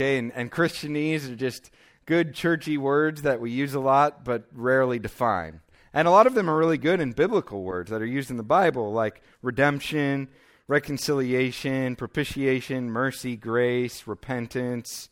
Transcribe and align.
Okay, 0.00 0.18
and, 0.18 0.32
and 0.32 0.50
Christianese 0.50 1.30
are 1.30 1.36
just 1.36 1.70
good 2.04 2.34
churchy 2.34 2.76
words 2.76 3.22
that 3.22 3.40
we 3.40 3.52
use 3.52 3.74
a 3.74 3.80
lot 3.80 4.24
but 4.24 4.48
rarely 4.52 4.98
define. 4.98 5.60
And 5.92 6.08
a 6.08 6.10
lot 6.10 6.26
of 6.26 6.34
them 6.34 6.50
are 6.50 6.58
really 6.58 6.78
good 6.78 7.00
and 7.00 7.14
biblical 7.14 7.62
words 7.62 7.90
that 7.90 8.02
are 8.02 8.06
used 8.06 8.28
in 8.28 8.36
the 8.36 8.42
Bible, 8.42 8.92
like 8.92 9.22
redemption, 9.40 10.30
reconciliation, 10.66 11.94
propitiation, 11.94 12.90
mercy, 12.90 13.36
grace, 13.36 14.04
repentance, 14.08 15.10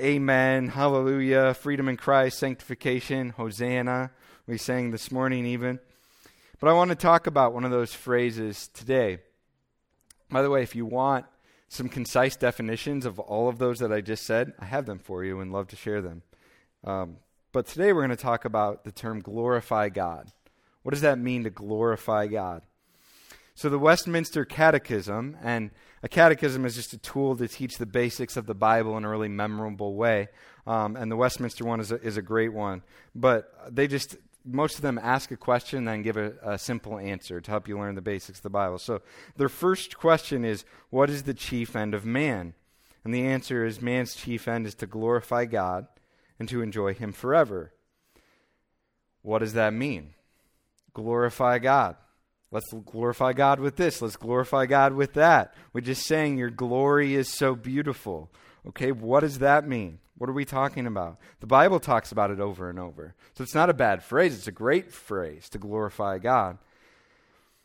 amen, 0.00 0.68
hallelujah, 0.68 1.52
freedom 1.52 1.86
in 1.86 1.98
Christ, 1.98 2.38
sanctification, 2.38 3.28
hosanna. 3.28 4.10
We 4.46 4.56
sang 4.56 4.90
this 4.90 5.12
morning 5.12 5.44
even. 5.44 5.80
But 6.60 6.70
I 6.70 6.72
want 6.72 6.88
to 6.88 6.96
talk 6.96 7.26
about 7.26 7.52
one 7.52 7.66
of 7.66 7.70
those 7.70 7.92
phrases 7.92 8.68
today. 8.68 9.18
By 10.30 10.40
the 10.40 10.48
way, 10.48 10.62
if 10.62 10.74
you 10.74 10.86
want 10.86 11.26
some 11.74 11.88
concise 11.88 12.36
definitions 12.36 13.04
of 13.04 13.18
all 13.18 13.48
of 13.48 13.58
those 13.58 13.80
that 13.80 13.92
I 13.92 14.00
just 14.00 14.24
said. 14.24 14.52
I 14.60 14.64
have 14.66 14.86
them 14.86 15.00
for 15.00 15.24
you 15.24 15.40
and 15.40 15.52
love 15.52 15.66
to 15.68 15.76
share 15.76 16.00
them. 16.00 16.22
Um, 16.84 17.16
but 17.52 17.66
today 17.66 17.92
we're 17.92 18.06
going 18.06 18.16
to 18.16 18.16
talk 18.16 18.44
about 18.44 18.84
the 18.84 18.92
term 18.92 19.20
glorify 19.20 19.88
God. 19.88 20.30
What 20.82 20.92
does 20.92 21.00
that 21.00 21.18
mean 21.18 21.44
to 21.44 21.50
glorify 21.50 22.28
God? 22.28 22.62
So, 23.56 23.68
the 23.68 23.78
Westminster 23.78 24.44
Catechism, 24.44 25.36
and 25.40 25.70
a 26.02 26.08
catechism 26.08 26.64
is 26.64 26.74
just 26.74 26.92
a 26.92 26.98
tool 26.98 27.36
to 27.36 27.46
teach 27.46 27.78
the 27.78 27.86
basics 27.86 28.36
of 28.36 28.46
the 28.46 28.54
Bible 28.54 28.96
in 28.96 29.04
a 29.04 29.08
really 29.08 29.28
memorable 29.28 29.94
way. 29.94 30.28
Um, 30.66 30.96
and 30.96 31.10
the 31.10 31.16
Westminster 31.16 31.64
one 31.64 31.78
is 31.78 31.92
a, 31.92 32.00
is 32.02 32.16
a 32.16 32.22
great 32.22 32.52
one. 32.52 32.82
But 33.14 33.52
they 33.70 33.86
just 33.86 34.16
most 34.44 34.76
of 34.76 34.82
them 34.82 34.98
ask 35.02 35.30
a 35.30 35.36
question 35.36 35.78
and 35.78 35.88
then 35.88 36.02
give 36.02 36.16
a, 36.16 36.34
a, 36.42 36.58
simple 36.58 36.98
answer 36.98 37.40
to 37.40 37.50
help 37.50 37.66
you 37.66 37.78
learn 37.78 37.94
the 37.94 38.02
basics 38.02 38.38
of 38.38 38.42
the 38.42 38.50
Bible. 38.50 38.78
So 38.78 39.00
their 39.36 39.48
first 39.48 39.96
question 39.96 40.44
is, 40.44 40.64
What 40.90 41.08
is 41.08 41.22
the 41.22 41.34
chief 41.34 41.74
end 41.74 41.94
of 41.94 42.04
man? 42.04 42.54
And 43.04 43.14
the 43.14 43.26
answer 43.26 43.64
is, 43.64 43.80
Man's 43.80 44.14
chief 44.14 44.46
end 44.46 44.66
is 44.66 44.74
to 44.76 44.86
glorify 44.86 45.46
God 45.46 45.86
and 46.38 46.48
to 46.48 46.62
enjoy 46.62 46.94
Him 46.94 47.12
forever. 47.12 47.72
What 49.22 49.38
does 49.38 49.54
that 49.54 49.72
mean? 49.72 50.14
Glorify 50.92 51.58
God. 51.58 51.96
Let's 52.50 52.72
glorify 52.72 53.32
God 53.32 53.58
with 53.58 53.76
this. 53.76 54.00
Let's 54.00 54.16
glorify 54.16 54.66
God 54.66 54.92
with 54.92 55.14
that. 55.14 55.54
We're 55.72 55.80
just 55.80 56.06
saying 56.06 56.38
your 56.38 56.50
glory 56.50 57.14
is 57.14 57.28
so 57.28 57.56
beautiful. 57.56 58.30
Okay, 58.68 58.92
what 58.92 59.20
does 59.20 59.38
that 59.40 59.68
mean? 59.68 59.98
What 60.16 60.30
are 60.30 60.34
we 60.34 60.44
talking 60.44 60.86
about? 60.86 61.18
The 61.40 61.46
Bible 61.46 61.80
talks 61.80 62.12
about 62.12 62.30
it 62.30 62.40
over 62.40 62.70
and 62.70 62.78
over. 62.78 63.14
So 63.34 63.42
it's 63.42 63.54
not 63.54 63.70
a 63.70 63.74
bad 63.74 64.02
phrase, 64.02 64.36
it's 64.36 64.48
a 64.48 64.52
great 64.52 64.92
phrase 64.92 65.48
to 65.50 65.58
glorify 65.58 66.18
God. 66.18 66.58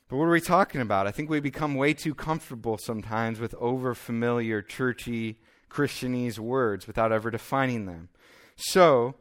But 0.10 0.18
what 0.18 0.26
are 0.26 0.32
we 0.32 0.42
talking 0.42 0.82
about? 0.82 1.06
I 1.06 1.12
think 1.12 1.30
we 1.30 1.40
become 1.40 1.76
way 1.76 1.94
too 1.94 2.16
comfortable 2.16 2.80
sometimes 2.80 3.40
with 3.40 3.54
over 3.56 3.94
familiar, 3.94 4.64
churchy, 4.64 5.38
Christianese 5.70 6.40
words 6.40 6.88
without 6.88 7.12
ever 7.12 7.30
defining 7.30 7.86
them. 7.86 8.10
So, 8.56 9.16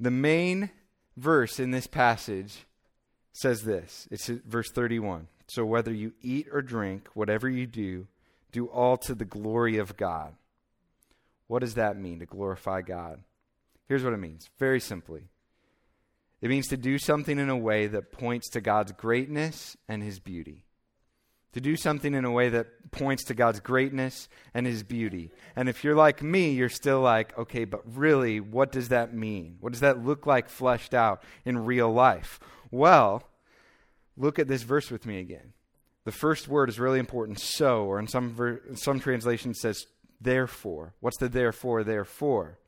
the 0.00 0.10
main 0.10 0.70
verse 1.16 1.58
in 1.60 1.70
this 1.70 1.86
passage 1.86 2.66
says 3.32 3.62
this 3.62 4.08
it's 4.10 4.26
verse 4.26 4.70
31. 4.70 5.28
So, 5.46 5.64
whether 5.64 5.92
you 5.92 6.12
eat 6.20 6.48
or 6.52 6.62
drink, 6.62 7.08
whatever 7.14 7.48
you 7.48 7.66
do, 7.66 8.08
do 8.50 8.66
all 8.66 8.96
to 8.98 9.14
the 9.14 9.24
glory 9.24 9.78
of 9.78 9.96
God. 9.96 10.34
What 11.48 11.60
does 11.60 11.74
that 11.74 11.98
mean 11.98 12.20
to 12.20 12.26
glorify 12.26 12.82
God? 12.82 13.20
Here's 13.88 14.04
what 14.04 14.12
it 14.12 14.18
means 14.18 14.48
very 14.58 14.80
simply 14.80 15.24
it 16.40 16.48
means 16.48 16.68
to 16.68 16.76
do 16.76 16.98
something 16.98 17.38
in 17.38 17.48
a 17.48 17.56
way 17.56 17.88
that 17.88 18.12
points 18.12 18.48
to 18.50 18.60
God's 18.60 18.92
greatness 18.92 19.76
and 19.88 20.02
His 20.02 20.20
beauty. 20.20 20.64
To 21.54 21.60
do 21.60 21.76
something 21.76 22.14
in 22.14 22.24
a 22.24 22.30
way 22.30 22.50
that 22.50 22.92
points 22.92 23.24
to 23.24 23.34
God's 23.34 23.58
greatness 23.58 24.28
and 24.54 24.66
His 24.66 24.84
beauty. 24.84 25.32
And 25.56 25.68
if 25.68 25.82
you're 25.82 25.96
like 25.96 26.22
me, 26.22 26.50
you're 26.50 26.68
still 26.68 27.00
like, 27.00 27.36
okay, 27.36 27.64
but 27.64 27.80
really, 27.96 28.38
what 28.38 28.70
does 28.70 28.90
that 28.90 29.14
mean? 29.14 29.56
What 29.60 29.72
does 29.72 29.80
that 29.80 30.04
look 30.04 30.26
like 30.26 30.48
fleshed 30.48 30.94
out 30.94 31.22
in 31.44 31.64
real 31.64 31.92
life? 31.92 32.38
Well, 32.70 33.24
look 34.16 34.38
at 34.38 34.46
this 34.46 34.62
verse 34.62 34.90
with 34.90 35.06
me 35.06 35.18
again. 35.18 35.54
The 36.04 36.12
first 36.12 36.46
word 36.48 36.68
is 36.68 36.78
really 36.78 37.00
important, 37.00 37.40
so, 37.40 37.84
or 37.84 37.98
in 37.98 38.06
some, 38.06 38.34
ver- 38.34 38.62
some 38.74 39.00
translations 39.00 39.60
says 39.60 39.86
therefore. 40.20 40.94
What's 41.00 41.18
the 41.18 41.28
therefore, 41.28 41.84
therefore? 41.84 42.58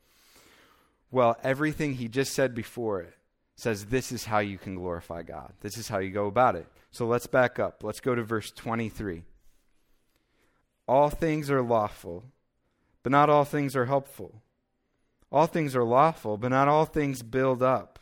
Well, 1.11 1.37
everything 1.43 1.95
he 1.95 2.07
just 2.07 2.33
said 2.33 2.55
before 2.55 3.01
it 3.01 3.13
says 3.55 3.85
this 3.85 4.11
is 4.11 4.25
how 4.25 4.39
you 4.39 4.57
can 4.57 4.75
glorify 4.75 5.21
God. 5.23 5.53
This 5.61 5.77
is 5.77 5.87
how 5.87 5.99
you 5.99 6.09
go 6.09 6.25
about 6.25 6.55
it. 6.55 6.67
So 6.91 7.05
let's 7.05 7.27
back 7.27 7.59
up. 7.59 7.83
Let's 7.83 7.99
go 7.99 8.15
to 8.15 8.23
verse 8.23 8.51
23. 8.51 9.23
All 10.87 11.09
things 11.09 11.51
are 11.51 11.61
lawful, 11.61 12.25
but 13.03 13.11
not 13.11 13.29
all 13.29 13.45
things 13.45 13.75
are 13.75 13.85
helpful. 13.85 14.41
All 15.31 15.47
things 15.47 15.75
are 15.75 15.83
lawful, 15.83 16.37
but 16.37 16.49
not 16.49 16.67
all 16.67 16.85
things 16.85 17.21
build 17.21 17.61
up. 17.61 17.99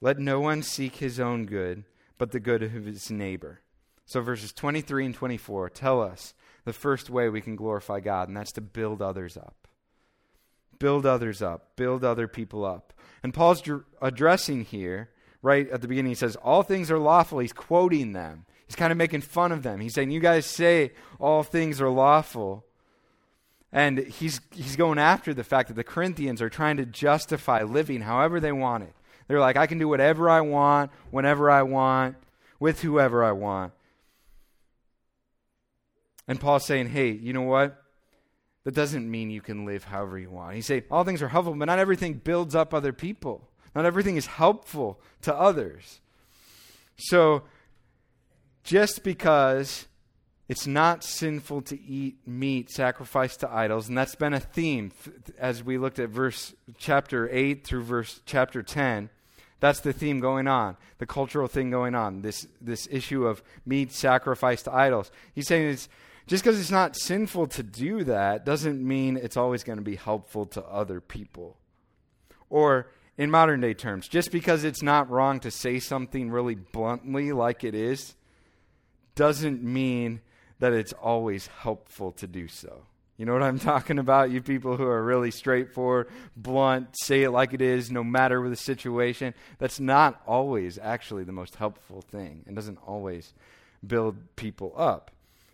Let 0.00 0.18
no 0.18 0.40
one 0.40 0.62
seek 0.62 0.96
his 0.96 1.20
own 1.20 1.46
good, 1.46 1.84
but 2.18 2.32
the 2.32 2.40
good 2.40 2.62
of 2.62 2.72
his 2.72 3.10
neighbor. 3.10 3.60
So 4.06 4.20
verses 4.20 4.52
23 4.52 5.06
and 5.06 5.14
24 5.14 5.70
tell 5.70 6.02
us 6.02 6.34
the 6.64 6.72
first 6.72 7.10
way 7.10 7.28
we 7.28 7.40
can 7.40 7.56
glorify 7.56 8.00
God, 8.00 8.28
and 8.28 8.36
that's 8.36 8.52
to 8.52 8.60
build 8.60 9.02
others 9.02 9.36
up. 9.36 9.68
Build 10.78 11.04
others 11.04 11.42
up, 11.42 11.76
build 11.76 12.04
other 12.04 12.26
people 12.26 12.64
up. 12.64 12.92
And 13.22 13.34
Paul's 13.34 13.60
dr- 13.60 13.84
addressing 14.00 14.64
here, 14.64 15.10
right 15.42 15.68
at 15.70 15.82
the 15.82 15.88
beginning, 15.88 16.10
he 16.10 16.16
says, 16.16 16.36
All 16.36 16.62
things 16.62 16.90
are 16.90 16.98
lawful. 16.98 17.38
He's 17.38 17.52
quoting 17.52 18.12
them. 18.12 18.46
He's 18.66 18.76
kind 18.76 18.92
of 18.92 18.98
making 18.98 19.22
fun 19.22 19.52
of 19.52 19.62
them. 19.62 19.80
He's 19.80 19.94
saying, 19.94 20.10
You 20.10 20.20
guys 20.20 20.46
say 20.46 20.92
all 21.18 21.42
things 21.42 21.80
are 21.80 21.90
lawful. 21.90 22.64
And 23.72 23.98
he's, 23.98 24.40
he's 24.52 24.76
going 24.76 24.98
after 24.98 25.32
the 25.32 25.44
fact 25.44 25.68
that 25.68 25.74
the 25.74 25.84
Corinthians 25.84 26.42
are 26.42 26.48
trying 26.48 26.76
to 26.78 26.86
justify 26.86 27.62
living 27.62 28.00
however 28.00 28.40
they 28.40 28.52
want 28.52 28.84
it. 28.84 28.94
They're 29.28 29.38
like, 29.38 29.56
I 29.56 29.66
can 29.66 29.78
do 29.78 29.86
whatever 29.86 30.28
I 30.28 30.40
want, 30.40 30.90
whenever 31.10 31.50
I 31.50 31.62
want, 31.62 32.16
with 32.58 32.82
whoever 32.82 33.22
I 33.22 33.32
want. 33.32 33.72
And 36.30 36.38
Paul's 36.38 36.64
saying, 36.64 36.90
hey, 36.90 37.10
you 37.10 37.32
know 37.32 37.42
what? 37.42 37.82
That 38.62 38.72
doesn't 38.72 39.10
mean 39.10 39.30
you 39.30 39.40
can 39.40 39.64
live 39.64 39.82
however 39.82 40.16
you 40.16 40.30
want. 40.30 40.54
He 40.54 40.60
saying 40.60 40.84
all 40.88 41.02
things 41.02 41.22
are 41.22 41.28
helpful, 41.28 41.54
but 41.54 41.64
not 41.64 41.80
everything 41.80 42.14
builds 42.22 42.54
up 42.54 42.72
other 42.72 42.92
people. 42.92 43.48
Not 43.74 43.84
everything 43.84 44.14
is 44.14 44.26
helpful 44.26 45.00
to 45.22 45.34
others. 45.34 45.98
So 46.96 47.42
just 48.62 49.02
because 49.02 49.88
it's 50.48 50.68
not 50.68 51.02
sinful 51.02 51.62
to 51.62 51.80
eat 51.82 52.18
meat 52.28 52.70
sacrificed 52.70 53.40
to 53.40 53.50
idols, 53.52 53.88
and 53.88 53.98
that's 53.98 54.14
been 54.14 54.32
a 54.32 54.38
theme 54.38 54.92
as 55.36 55.64
we 55.64 55.78
looked 55.78 55.98
at 55.98 56.10
verse 56.10 56.54
chapter 56.78 57.28
8 57.28 57.66
through 57.66 57.82
verse 57.82 58.20
chapter 58.24 58.62
10. 58.62 59.10
That's 59.58 59.80
the 59.80 59.92
theme 59.92 60.20
going 60.20 60.46
on, 60.46 60.76
the 60.98 61.06
cultural 61.06 61.48
thing 61.48 61.70
going 61.70 61.96
on, 61.96 62.22
this, 62.22 62.46
this 62.60 62.86
issue 62.88 63.26
of 63.26 63.42
meat 63.66 63.90
sacrificed 63.90 64.66
to 64.66 64.72
idols. 64.72 65.10
He's 65.34 65.48
saying 65.48 65.70
it's 65.70 65.88
just 66.30 66.44
because 66.44 66.60
it's 66.60 66.70
not 66.70 66.94
sinful 66.94 67.48
to 67.48 67.60
do 67.64 68.04
that 68.04 68.46
doesn't 68.46 68.80
mean 68.80 69.16
it's 69.16 69.36
always 69.36 69.64
going 69.64 69.78
to 69.78 69.84
be 69.84 69.96
helpful 69.96 70.46
to 70.46 70.62
other 70.62 71.00
people. 71.00 71.56
Or, 72.48 72.92
in 73.18 73.32
modern 73.32 73.60
day 73.60 73.74
terms, 73.74 74.06
just 74.06 74.30
because 74.30 74.62
it's 74.62 74.80
not 74.80 75.10
wrong 75.10 75.40
to 75.40 75.50
say 75.50 75.80
something 75.80 76.30
really 76.30 76.54
bluntly 76.54 77.32
like 77.32 77.64
it 77.64 77.74
is, 77.74 78.14
doesn't 79.16 79.64
mean 79.64 80.20
that 80.60 80.72
it's 80.72 80.92
always 80.92 81.48
helpful 81.48 82.12
to 82.12 82.28
do 82.28 82.46
so. 82.46 82.84
You 83.16 83.26
know 83.26 83.32
what 83.32 83.42
I'm 83.42 83.58
talking 83.72 83.98
about? 83.98 84.30
You 84.30 84.40
people 84.40 84.76
who 84.76 84.86
are 84.86 85.02
really 85.02 85.32
straightforward, 85.32 86.10
blunt, 86.36 86.90
say 87.02 87.24
it 87.24 87.30
like 87.30 87.54
it 87.54 87.60
is, 87.60 87.90
no 87.90 88.04
matter 88.04 88.48
the 88.48 88.54
situation. 88.54 89.34
That's 89.58 89.80
not 89.80 90.22
always 90.28 90.78
actually 90.78 91.24
the 91.24 91.32
most 91.32 91.56
helpful 91.56 92.02
thing 92.02 92.44
and 92.46 92.54
doesn't 92.54 92.78
always 92.86 93.34
build 93.84 94.36
people 94.36 94.72
up. 94.76 95.10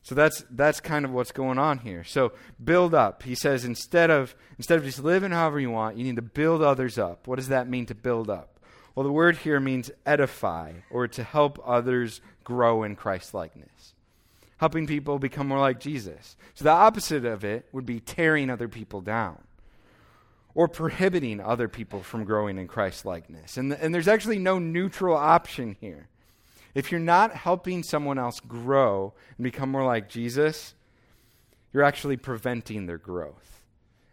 So 0.06 0.14
that's 0.14 0.44
that's 0.50 0.78
kind 0.78 1.04
of 1.04 1.10
what's 1.10 1.32
going 1.32 1.58
on 1.58 1.78
here. 1.78 2.04
So 2.04 2.30
build 2.62 2.94
up. 2.94 3.24
He 3.24 3.34
says 3.34 3.64
instead 3.64 4.08
of 4.08 4.36
instead 4.56 4.78
of 4.78 4.84
just 4.84 5.02
living 5.02 5.32
however 5.32 5.58
you 5.58 5.72
want, 5.72 5.96
you 5.96 6.04
need 6.04 6.14
to 6.14 6.22
build 6.22 6.62
others 6.62 6.96
up. 6.96 7.26
What 7.26 7.40
does 7.40 7.48
that 7.48 7.68
mean 7.68 7.86
to 7.86 7.94
build 7.96 8.30
up? 8.30 8.60
Well, 8.94 9.02
the 9.02 9.10
word 9.10 9.38
here 9.38 9.58
means 9.58 9.90
edify 10.06 10.74
or 10.92 11.08
to 11.08 11.24
help 11.24 11.60
others 11.66 12.20
grow 12.44 12.84
in 12.84 12.94
Christ 12.94 13.34
likeness. 13.34 13.94
Helping 14.58 14.86
people 14.86 15.18
become 15.18 15.48
more 15.48 15.58
like 15.58 15.80
Jesus. 15.80 16.36
So 16.54 16.62
the 16.62 16.70
opposite 16.70 17.24
of 17.24 17.44
it 17.44 17.66
would 17.72 17.84
be 17.84 17.98
tearing 17.98 18.48
other 18.48 18.68
people 18.68 19.00
down 19.00 19.42
or 20.54 20.68
prohibiting 20.68 21.40
other 21.40 21.66
people 21.66 22.04
from 22.04 22.22
growing 22.22 22.58
in 22.58 22.68
Christ 22.68 23.04
likeness. 23.04 23.56
And, 23.56 23.72
and 23.72 23.92
there's 23.92 24.06
actually 24.06 24.38
no 24.38 24.60
neutral 24.60 25.16
option 25.16 25.76
here. 25.80 26.06
If 26.76 26.92
you're 26.92 27.00
not 27.00 27.34
helping 27.34 27.82
someone 27.82 28.18
else 28.18 28.38
grow 28.38 29.14
and 29.38 29.44
become 29.44 29.70
more 29.70 29.86
like 29.86 30.10
Jesus, 30.10 30.74
you're 31.72 31.82
actually 31.82 32.18
preventing 32.18 32.84
their 32.84 32.98
growth. 32.98 33.62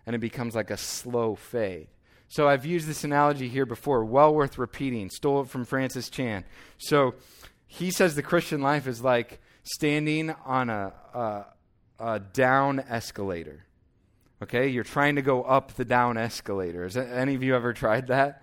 And 0.06 0.16
it 0.16 0.20
becomes 0.20 0.56
like 0.56 0.72
a 0.72 0.78
slow 0.78 1.36
fade. 1.36 1.90
So 2.30 2.48
I've 2.48 2.66
used 2.66 2.88
this 2.88 3.04
analogy 3.04 3.50
here 3.50 3.66
before, 3.66 4.06
well 4.06 4.34
worth 4.34 4.58
repeating. 4.58 5.10
Stole 5.10 5.42
it 5.42 5.50
from 5.50 5.66
Francis 5.66 6.10
Chan. 6.10 6.46
So 6.78 7.16
he 7.68 7.92
says 7.92 8.16
the 8.16 8.24
Christian 8.24 8.62
life 8.62 8.88
is 8.88 9.04
like 9.04 9.42
standing 9.64 10.34
on 10.46 10.70
a, 10.70 10.94
a, 11.14 11.46
a 12.00 12.20
down 12.22 12.80
escalator. 12.80 13.66
Okay? 14.42 14.70
You're 14.70 14.86
trying 14.86 15.18
to 15.18 15.22
go 15.22 15.44
up 15.44 15.74
the 15.74 15.84
down 15.84 16.18
escalator. 16.18 16.84
Has 16.84 16.96
any 16.96 17.36
of 17.36 17.44
you 17.44 17.58
ever 17.58 17.74
tried 17.74 18.08
that? 18.08 18.42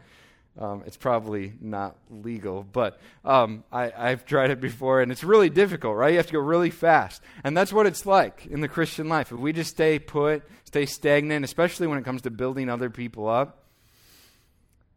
Um, 0.60 0.82
it's 0.86 0.98
probably 0.98 1.54
not 1.58 1.96
legal, 2.10 2.62
but 2.62 3.00
um, 3.24 3.64
I, 3.72 3.90
I've 3.96 4.26
tried 4.26 4.50
it 4.50 4.60
before, 4.60 5.00
and 5.00 5.10
it's 5.10 5.24
really 5.24 5.48
difficult, 5.48 5.96
right? 5.96 6.10
You 6.10 6.18
have 6.18 6.26
to 6.26 6.34
go 6.34 6.38
really 6.38 6.68
fast. 6.68 7.22
And 7.42 7.56
that's 7.56 7.72
what 7.72 7.86
it's 7.86 8.04
like 8.04 8.44
in 8.44 8.60
the 8.60 8.68
Christian 8.68 9.08
life. 9.08 9.32
If 9.32 9.38
we 9.38 9.54
just 9.54 9.70
stay 9.70 9.98
put, 9.98 10.42
stay 10.64 10.84
stagnant, 10.84 11.46
especially 11.46 11.86
when 11.86 11.96
it 11.96 12.04
comes 12.04 12.20
to 12.22 12.30
building 12.30 12.68
other 12.68 12.90
people 12.90 13.26
up, 13.26 13.64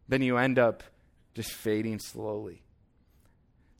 then 0.06 0.20
you 0.20 0.36
end 0.36 0.58
up 0.58 0.82
just 1.32 1.50
fading 1.50 1.98
slowly. 1.98 2.62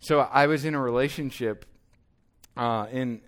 So 0.00 0.20
I 0.20 0.46
was 0.46 0.64
in 0.64 0.75
a 0.75 0.81
relationship, 0.81 1.66
uh, 2.56 2.86
in 2.90 3.20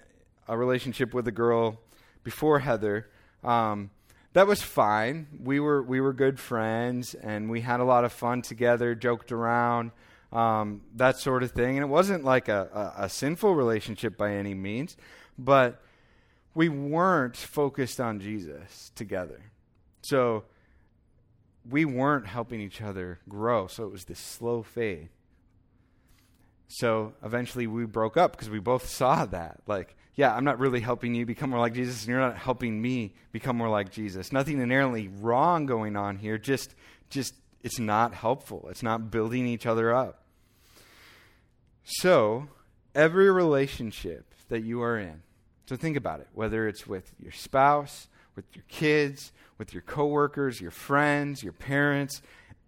a 0.49 0.57
relationship 0.57 1.13
with 1.13 1.29
a 1.29 1.33
girl 1.33 1.79
before 2.25 2.61
Heather. 2.61 3.11
Um, 3.45 3.91
that 4.37 4.47
was 4.47 4.61
fine. 4.61 5.29
We 5.43 5.61
were 5.61 5.83
we 5.83 5.99
were 5.99 6.13
good 6.13 6.39
friends, 6.39 7.15
and 7.15 7.49
we 7.49 7.63
had 7.63 7.81
a 7.81 7.85
lot 7.85 8.05
of 8.05 8.13
fun 8.13 8.43
together, 8.43 8.95
joked 8.95 9.33
around, 9.33 9.93
um, 10.31 10.83
that 10.97 11.17
sort 11.17 11.43
of 11.43 11.53
thing. 11.53 11.79
And 11.79 11.83
it 11.83 11.89
wasn't 11.89 12.23
like 12.23 12.49
a, 12.49 12.93
a, 12.99 13.05
a 13.05 13.09
sinful 13.09 13.55
relationship 13.55 14.19
by 14.19 14.33
any 14.35 14.53
means, 14.53 14.99
but 15.39 15.83
we 16.55 16.69
weren't 16.69 17.35
focused 17.35 17.99
on 17.99 18.21
Jesus 18.21 18.93
together. 18.95 19.41
So 20.03 20.45
we 21.67 21.87
weren't 21.87 22.27
helping 22.27 22.61
each 22.61 22.83
other 22.83 23.21
grow. 23.31 23.69
So 23.69 23.85
it 23.85 23.91
was 23.91 24.05
this 24.05 24.19
slow 24.19 24.63
fade. 24.63 25.09
So 26.69 27.15
eventually 27.25 27.67
we 27.67 27.87
broke 27.87 28.19
up 28.19 28.33
because 28.33 28.51
we 28.51 28.59
both 28.59 28.87
saw 28.87 29.25
that. 29.25 29.61
Like, 29.67 29.97
yeah, 30.17 30.35
I'm 30.35 30.45
not 30.45 30.59
really 30.59 30.81
helping 30.81 31.15
you 31.15 31.27
become 31.27 31.51
more 31.51 31.61
like 31.61 31.75
Jesus, 31.75 32.03
and 32.03 32.09
you're 32.09 32.21
not 32.21 32.39
helping 32.39 32.81
me 32.81 33.13
become 33.33 33.57
more 33.57 33.69
like 33.69 33.93
Jesus. 33.93 34.33
Nothing 34.33 34.61
inherently 34.61 35.09
wrong 35.09 35.67
going 35.67 35.95
on 35.95 36.17
here. 36.17 36.39
Just, 36.39 36.75
just 37.11 37.35
it's 37.63 37.79
not 37.79 38.15
helpful. 38.15 38.67
It's 38.71 38.83
not 38.83 39.11
building 39.11 39.47
each 39.47 39.67
other 39.67 39.95
up. 39.95 40.23
So, 41.85 42.49
every 42.95 43.31
relationship 43.31 44.35
that 44.49 44.65
you 44.65 44.83
are 44.83 44.99
in, 44.99 45.23
so 45.67 45.77
think 45.77 45.99
about 45.99 46.21
it, 46.21 46.29
whether 46.33 46.67
it's 46.67 46.87
with 46.87 47.13
your 47.23 47.33
spouse, 47.33 48.09
with 48.35 48.47
your 48.55 48.65
kids, 48.69 49.33
with 49.59 49.75
your 49.75 49.83
coworkers, 49.83 50.61
your 50.61 50.71
friends, 50.71 51.43
your 51.43 51.53
parents, 51.53 52.23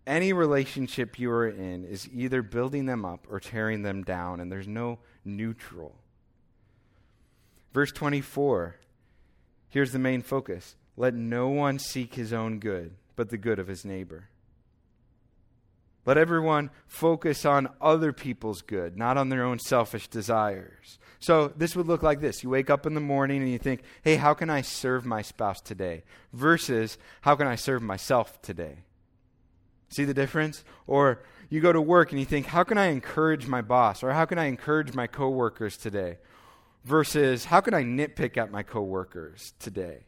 any 0.06 0.32
relationship 0.32 1.18
you 1.18 1.30
are 1.30 1.48
in 1.48 1.84
is 1.84 2.08
either 2.12 2.42
building 2.42 2.86
them 2.86 3.04
up 3.04 3.26
or 3.30 3.40
tearing 3.40 3.82
them 3.82 4.02
down, 4.02 4.40
and 4.40 4.52
there's 4.52 4.68
no 4.68 4.98
neutral. 5.24 5.94
Verse 7.72 7.92
24, 7.92 8.76
here's 9.68 9.92
the 9.92 9.98
main 9.98 10.22
focus 10.22 10.76
let 10.96 11.14
no 11.14 11.48
one 11.48 11.78
seek 11.78 12.14
his 12.14 12.32
own 12.32 12.58
good, 12.58 12.92
but 13.14 13.28
the 13.28 13.38
good 13.38 13.58
of 13.58 13.68
his 13.68 13.84
neighbor. 13.84 14.28
Let 16.04 16.18
everyone 16.18 16.70
focus 16.86 17.44
on 17.44 17.68
other 17.80 18.12
people's 18.12 18.62
good, 18.62 18.96
not 18.96 19.16
on 19.16 19.28
their 19.28 19.44
own 19.44 19.58
selfish 19.58 20.08
desires. 20.08 20.98
So 21.20 21.52
this 21.56 21.76
would 21.76 21.86
look 21.86 22.02
like 22.02 22.20
this. 22.20 22.42
You 22.42 22.48
wake 22.48 22.70
up 22.70 22.86
in 22.86 22.94
the 22.94 23.00
morning 23.00 23.42
and 23.42 23.50
you 23.50 23.58
think, 23.58 23.82
hey, 24.02 24.16
how 24.16 24.34
can 24.34 24.48
I 24.50 24.62
serve 24.62 25.04
my 25.04 25.22
spouse 25.22 25.60
today? 25.60 26.04
Versus, 26.32 26.96
how 27.20 27.36
can 27.36 27.46
I 27.46 27.56
serve 27.56 27.82
myself 27.82 28.40
today? 28.40 28.78
See 29.90 30.04
the 30.04 30.14
difference? 30.14 30.64
Or 30.86 31.22
you 31.50 31.60
go 31.60 31.72
to 31.72 31.80
work 31.80 32.10
and 32.10 32.18
you 32.18 32.26
think, 32.26 32.46
how 32.46 32.64
can 32.64 32.78
I 32.78 32.86
encourage 32.86 33.46
my 33.46 33.60
boss? 33.60 34.02
Or 34.02 34.12
how 34.12 34.24
can 34.24 34.38
I 34.38 34.46
encourage 34.46 34.94
my 34.94 35.06
coworkers 35.06 35.76
today? 35.76 36.18
Versus, 36.84 37.46
how 37.46 37.60
can 37.60 37.74
I 37.74 37.82
nitpick 37.82 38.36
at 38.36 38.50
my 38.50 38.62
coworkers 38.62 39.52
today? 39.58 40.04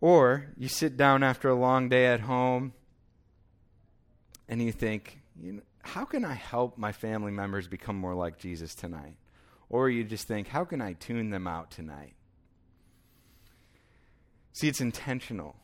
Or 0.00 0.46
you 0.56 0.68
sit 0.68 0.96
down 0.96 1.22
after 1.22 1.48
a 1.48 1.54
long 1.54 1.88
day 1.88 2.06
at 2.06 2.20
home 2.20 2.72
and 4.48 4.62
you 4.62 4.72
think, 4.72 5.20
you 5.40 5.52
know, 5.52 5.62
how 5.82 6.04
can 6.04 6.24
I 6.24 6.34
help 6.34 6.78
my 6.78 6.92
family 6.92 7.32
members 7.32 7.68
become 7.68 7.96
more 7.96 8.14
like 8.14 8.38
Jesus 8.38 8.74
tonight? 8.74 9.16
Or 9.68 9.88
you 9.88 10.04
just 10.04 10.26
think, 10.28 10.48
how 10.48 10.64
can 10.64 10.80
I 10.80 10.92
tune 10.94 11.30
them 11.30 11.46
out 11.46 11.70
tonight? 11.70 12.14
See, 14.52 14.68
it's 14.68 14.80
intentional. 14.80 15.56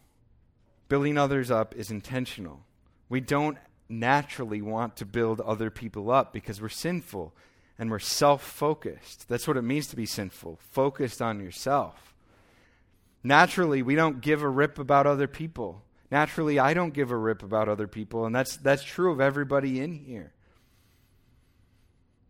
Building 0.88 1.17
others 1.17 1.50
up 1.50 1.75
is 1.76 1.91
intentional. 1.91 2.64
We 3.08 3.20
don't 3.20 3.56
naturally 3.88 4.62
want 4.62 4.96
to 4.96 5.06
build 5.06 5.41
other 5.41 5.70
people 5.70 6.11
up 6.11 6.32
because 6.32 6.61
we're 6.61 6.69
sinful 6.69 7.35
and 7.81 7.91
we're 7.91 7.99
self 7.99 8.43
focused. 8.43 9.27
That's 9.27 9.49
what 9.49 9.56
it 9.56 9.62
means 9.62 9.87
to 9.88 9.97
be 9.97 10.05
sinful, 10.05 10.61
focused 10.71 11.23
on 11.23 11.41
yourself. 11.41 12.15
Naturally, 13.25 13.82
we 13.82 13.94
don't 13.94 14.21
give 14.21 14.43
a 14.43 14.49
rip 14.49 14.79
about 14.79 15.06
other 15.06 15.27
people. 15.27 15.82
Naturally, 16.11 16.59
I 16.59 16.75
don't 16.75 16.93
give 16.93 17.11
a 17.11 17.17
rip 17.17 17.43
about 17.43 17.71
other 17.71 17.88
people, 17.88 18.27
and 18.27 18.35
that's, 18.35 18.59
that's 18.59 18.82
true 18.82 19.11
of 19.11 19.21
everybody 19.21 19.81
in 19.81 19.94
here 19.94 20.32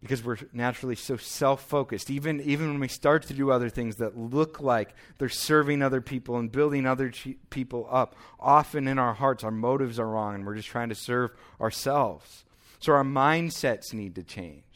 because 0.00 0.24
we're 0.24 0.38
naturally 0.52 0.94
so 0.94 1.18
self-focused 1.18 2.10
even 2.10 2.40
even 2.40 2.70
when 2.70 2.80
we 2.80 2.88
start 2.88 3.22
to 3.24 3.34
do 3.34 3.50
other 3.50 3.68
things 3.68 3.96
that 3.96 4.16
look 4.16 4.58
like 4.58 4.94
they're 5.18 5.28
serving 5.28 5.82
other 5.82 6.00
people 6.00 6.38
and 6.38 6.50
building 6.50 6.86
other 6.86 7.12
people 7.50 7.86
up 7.90 8.16
often 8.38 8.88
in 8.88 8.98
our 8.98 9.12
hearts 9.12 9.44
our 9.44 9.50
motives 9.50 9.98
are 9.98 10.08
wrong 10.08 10.34
and 10.34 10.46
we're 10.46 10.54
just 10.54 10.68
trying 10.68 10.88
to 10.88 10.94
serve 10.94 11.32
ourselves 11.60 12.46
so 12.78 12.94
our 12.94 13.04
mindsets 13.04 13.92
need 13.92 14.14
to 14.14 14.22
change 14.22 14.69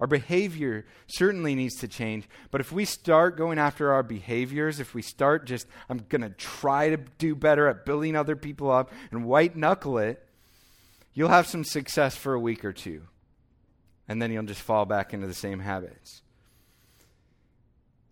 our 0.00 0.06
behavior 0.06 0.84
certainly 1.06 1.54
needs 1.54 1.76
to 1.76 1.88
change 1.88 2.28
but 2.50 2.60
if 2.60 2.72
we 2.72 2.84
start 2.84 3.36
going 3.36 3.58
after 3.58 3.92
our 3.92 4.02
behaviors 4.02 4.80
if 4.80 4.94
we 4.94 5.02
start 5.02 5.46
just 5.46 5.66
i'm 5.88 5.98
going 6.08 6.22
to 6.22 6.30
try 6.30 6.90
to 6.90 6.96
do 7.18 7.34
better 7.34 7.68
at 7.68 7.84
building 7.84 8.16
other 8.16 8.36
people 8.36 8.70
up 8.70 8.92
and 9.10 9.24
white 9.24 9.56
knuckle 9.56 9.98
it 9.98 10.26
you'll 11.14 11.28
have 11.28 11.46
some 11.46 11.64
success 11.64 12.16
for 12.16 12.34
a 12.34 12.40
week 12.40 12.64
or 12.64 12.72
two 12.72 13.02
and 14.08 14.20
then 14.22 14.30
you'll 14.30 14.44
just 14.44 14.62
fall 14.62 14.84
back 14.84 15.12
into 15.12 15.26
the 15.26 15.34
same 15.34 15.60
habits. 15.60 16.22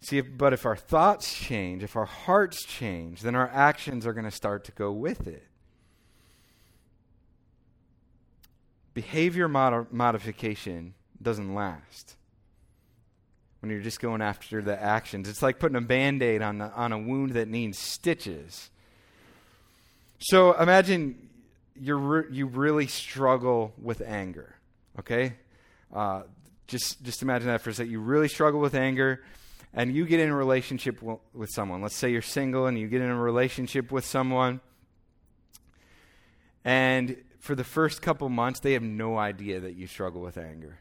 See, 0.01 0.21
but 0.21 0.53
if 0.53 0.67
our 0.67 0.77
thoughts 0.77 1.35
change, 1.35 1.83
if 1.83 1.97
our 1.97 2.05
hearts 2.05 2.65
change, 2.65 3.23
then 3.23 3.35
our 3.35 3.49
actions 3.49 4.07
are 4.07 4.13
going 4.13 4.27
to 4.27 4.31
start 4.31 4.65
to 4.65 4.73
go 4.73 4.93
with 4.93 5.27
it. 5.27 5.47
Behavior 8.93 9.49
mod- 9.49 9.93
modification 9.93 10.95
doesn't 11.25 11.55
last 11.55 12.15
when 13.65 13.71
you're 13.71 13.81
just 13.81 13.99
going 13.99 14.21
after 14.21 14.61
the 14.61 14.79
actions. 14.79 15.27
It's 15.27 15.41
like 15.43 15.59
putting 15.59 15.77
a 15.77 15.81
band 15.81 16.23
aid 16.23 16.43
on, 16.43 16.61
on 16.61 16.93
a 16.93 16.99
wound 16.99 17.31
that 17.33 17.49
needs 17.49 17.79
stitches. 17.79 18.69
So 20.19 20.53
imagine 20.53 21.31
you 21.75 21.97
re- 21.97 22.27
you 22.31 22.45
really 22.45 22.87
struggle 22.87 23.73
with 23.81 24.03
anger, 24.03 24.55
okay? 24.99 25.35
Uh, 25.91 26.25
just, 26.67 27.03
just 27.03 27.23
imagine 27.23 27.49
that 27.49 27.63
for 27.63 27.71
a 27.71 27.75
second. 27.75 27.91
You 27.91 28.01
really 28.01 28.29
struggle 28.29 28.61
with 28.61 28.75
anger, 28.75 29.25
and 29.73 29.95
you 29.95 30.05
get 30.05 30.21
in 30.21 30.29
a 30.29 30.37
relationship 30.37 31.01
w- 31.01 31.21
with 31.33 31.49
someone. 31.51 31.81
Let's 31.81 31.97
say 31.97 32.11
you're 32.11 32.21
single 32.21 32.67
and 32.67 32.79
you 32.79 32.87
get 32.87 33.01
in 33.01 33.09
a 33.09 33.19
relationship 33.19 33.91
with 33.91 34.05
someone, 34.05 34.61
and 36.65 37.17
for 37.41 37.55
the 37.55 37.65
first 37.65 38.03
couple 38.03 38.29
months, 38.29 38.61
they 38.61 38.75
have 38.75 38.83
no 38.83 39.19
idea 39.19 39.61
that 39.61 39.75
you 39.75 39.87
struggle 39.87 40.21
with 40.21 40.37
anger. 40.37 40.81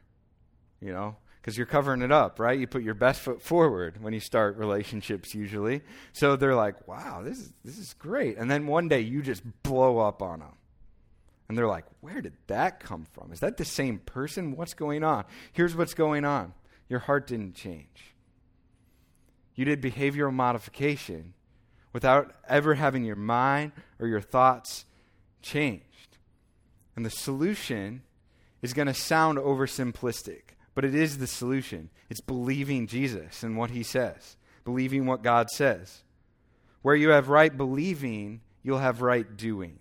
You 0.84 0.94
know? 0.94 1.16
Because 1.42 1.58
you're 1.58 1.68
covering 1.68 2.02
it 2.02 2.12
up, 2.12 2.40
right? 2.40 2.58
You 2.58 2.68
put 2.68 2.84
your 2.84 2.94
best 2.94 3.20
foot 3.20 3.42
forward 3.42 4.02
when 4.02 4.14
you 4.14 4.22
start 4.22 4.58
relationships, 4.58 5.36
usually. 5.36 5.82
So 6.14 6.36
they're 6.38 6.56
like, 6.56 6.88
wow, 6.88 7.22
this 7.22 7.38
is, 7.38 7.54
this 7.66 7.78
is 7.78 7.94
great. 7.96 8.38
And 8.38 8.50
then 8.50 8.66
one 8.66 8.88
day 8.88 9.02
you 9.02 9.22
just 9.22 9.44
blow 9.62 10.00
up 10.00 10.22
on 10.22 10.40
them. 10.40 10.56
And 11.50 11.58
they're 11.58 11.68
like, 11.68 11.86
where 12.00 12.22
did 12.22 12.34
that 12.48 12.80
come 12.80 13.06
from? 13.12 13.34
Is 13.34 13.42
that 13.42 13.58
the 13.58 13.66
same 13.66 14.00
person? 14.00 14.56
What's 14.56 14.74
going 14.74 15.04
on? 15.04 15.26
Here's 15.52 15.76
what's 15.76 15.94
going 15.94 16.26
on 16.26 16.54
your 16.90 17.00
heart 17.00 17.28
didn't 17.28 17.56
change. 17.56 18.14
You 19.56 19.66
did 19.66 19.82
behavioral 19.82 20.34
modification 20.34 21.34
without 21.92 22.34
ever 22.48 22.76
having 22.76 23.04
your 23.04 23.16
mind 23.16 23.72
or 24.00 24.08
your 24.08 24.22
thoughts 24.22 24.86
changed. 25.42 26.18
And 26.96 27.06
the 27.06 27.10
solution 27.10 28.04
is 28.62 28.74
going 28.74 28.88
to 28.88 28.94
sound 28.94 29.38
oversimplistic, 29.38 30.53
but 30.76 30.86
it 30.86 30.96
is 30.96 31.18
the 31.18 31.28
solution. 31.28 31.90
It's 32.10 32.22
believing 32.22 32.88
Jesus 32.88 33.44
and 33.44 33.58
what 33.58 33.72
he 33.72 33.84
says, 33.84 34.38
believing 34.66 35.06
what 35.06 35.24
God 35.24 35.50
says. 35.50 36.04
Where 36.82 36.96
you 36.96 37.10
have 37.10 37.30
right 37.30 37.56
believing, 37.56 38.42
you'll 38.62 38.80
have 38.80 39.02
right 39.02 39.38
doing. 39.38 39.80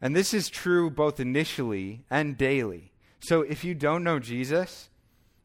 And 0.00 0.14
this 0.14 0.34
is 0.34 0.48
true 0.48 0.90
both 0.90 1.20
initially 1.20 2.04
and 2.10 2.36
daily. 2.36 2.92
So 3.20 3.42
if 3.42 3.64
you 3.64 3.74
don't 3.74 4.04
know 4.04 4.18
Jesus 4.18 4.90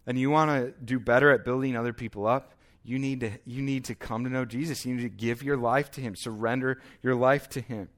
and 0.06 0.20
you 0.20 0.30
want 0.30 0.52
to 0.52 0.74
do 0.84 1.00
better 1.00 1.32
at 1.32 1.46
building 1.46 1.78
other 1.78 1.94
people 1.94 2.28
up, 2.28 2.54
you 2.84 2.98
need 2.98 3.20
to 3.20 3.32
you 3.46 3.62
need 3.62 3.86
to 3.86 3.96
come 3.96 4.24
to 4.24 4.30
know 4.30 4.46
Jesus. 4.46 4.86
You 4.86 4.96
need 4.96 5.04
to 5.04 5.10
give 5.10 5.44
your 5.44 5.58
life 5.58 5.92
to 5.92 6.02
him, 6.02 6.16
surrender 6.16 6.82
your 7.04 7.16
life 7.16 7.48
to 7.50 7.62
him. 7.62 7.90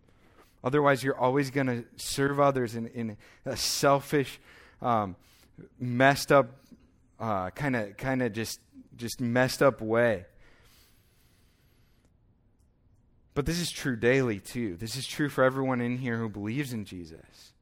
Otherwise, 0.64 1.04
you're 1.04 1.18
always 1.18 1.50
going 1.50 1.68
to 1.68 1.86
serve 1.96 2.40
others 2.40 2.76
in, 2.76 2.88
in 2.88 3.18
a 3.46 3.58
selfish, 3.58 4.40
um, 4.82 5.16
messed 5.80 6.32
up, 6.32 6.58
kind 7.20 7.76
of 7.76 7.98
kind 7.98 8.22
of 8.22 8.34
just 8.34 8.60
just 8.96 9.22
messed 9.22 9.62
up 9.62 9.82
way. 9.82 10.26
But 13.34 13.46
this 13.46 13.60
is 13.60 13.72
true 13.72 13.96
daily, 13.96 14.40
too. 14.40 14.76
This 14.76 14.96
is 14.96 15.08
true 15.08 15.30
for 15.30 15.44
everyone 15.44 15.80
in 15.80 15.98
here 15.98 16.18
who 16.18 16.30
believes 16.30 16.74
in 16.74 16.86
Jesus. 16.86 17.54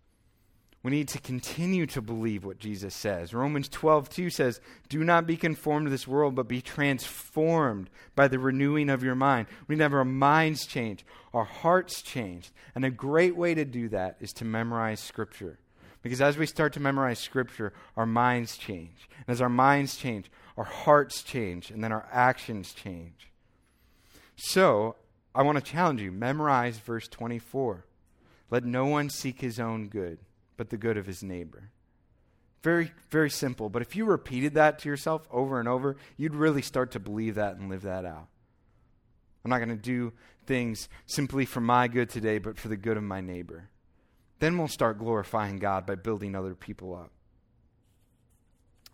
We 0.81 0.91
need 0.91 1.09
to 1.09 1.19
continue 1.19 1.85
to 1.87 2.01
believe 2.01 2.45
what 2.45 2.57
Jesus 2.57 2.95
says. 2.95 3.33
Romans 3.33 3.67
12, 3.67 4.09
2 4.09 4.29
says, 4.29 4.61
Do 4.87 5.03
not 5.03 5.27
be 5.27 5.35
conformed 5.35 5.85
to 5.85 5.89
this 5.89 6.07
world, 6.07 6.35
but 6.35 6.47
be 6.47 6.61
transformed 6.61 7.89
by 8.15 8.29
the 8.29 8.39
renewing 8.39 8.89
of 8.89 9.03
your 9.03 9.15
mind. 9.15 9.47
We 9.67 9.75
need 9.75 9.79
to 9.79 9.85
have 9.85 9.93
our 9.93 10.05
minds 10.05 10.65
changed, 10.65 11.03
our 11.33 11.43
hearts 11.43 12.01
changed. 12.01 12.51
And 12.73 12.85
a 12.85 12.89
great 12.89 13.35
way 13.35 13.53
to 13.53 13.65
do 13.65 13.89
that 13.89 14.15
is 14.21 14.31
to 14.33 14.45
memorize 14.45 15.01
Scripture. 15.01 15.59
Because 16.01 16.21
as 16.21 16.37
we 16.37 16.45
start 16.45 16.73
to 16.73 16.79
memorize 16.79 17.19
Scripture, 17.19 17.73
our 17.97 18.05
minds 18.05 18.57
change. 18.57 19.09
And 19.17 19.33
as 19.33 19.41
our 19.41 19.49
minds 19.49 19.97
change, 19.97 20.31
our 20.57 20.63
hearts 20.63 21.23
change, 21.23 21.71
and 21.71 21.83
then 21.83 21.91
our 21.91 22.07
actions 22.11 22.73
change. 22.73 23.31
So, 24.35 24.95
I 25.35 25.43
want 25.43 25.57
to 25.57 25.63
challenge 25.63 26.01
you 26.01 26.11
memorize 26.11 26.79
verse 26.79 27.07
24. 27.07 27.85
Let 28.49 28.63
no 28.63 28.85
one 28.85 29.09
seek 29.09 29.41
his 29.41 29.59
own 29.59 29.89
good 29.89 30.19
but 30.59 30.69
the 30.69 30.77
good 30.77 30.97
of 30.97 31.05
his 31.05 31.23
neighbor. 31.23 31.69
Very, 32.63 32.91
very 33.09 33.29
simple. 33.29 33.69
But 33.69 33.81
if 33.81 33.95
you 33.95 34.03
repeated 34.03 34.55
that 34.55 34.79
to 34.79 34.89
yourself 34.89 35.25
over 35.31 35.57
and 35.57 35.69
over, 35.69 35.95
you'd 36.17 36.35
really 36.35 36.61
start 36.61 36.91
to 36.91 36.99
believe 36.99 37.35
that 37.35 37.55
and 37.55 37.69
live 37.69 37.83
that 37.83 38.03
out. 38.03 38.27
I'm 39.45 39.49
not 39.49 39.59
going 39.59 39.69
to 39.69 39.77
do 39.77 40.11
things 40.45 40.89
simply 41.05 41.45
for 41.45 41.61
my 41.61 41.87
good 41.87 42.09
today, 42.09 42.39
but 42.39 42.57
for 42.57 42.67
the 42.67 42.75
good 42.75 42.97
of 42.97 43.03
my 43.03 43.21
neighbor. 43.21 43.69
Then 44.39 44.57
we'll 44.57 44.67
start 44.67 44.99
glorifying 44.99 45.57
God 45.57 45.85
by 45.85 45.95
building 45.95 46.35
other 46.35 46.55
people 46.55 46.95
up. 46.95 47.11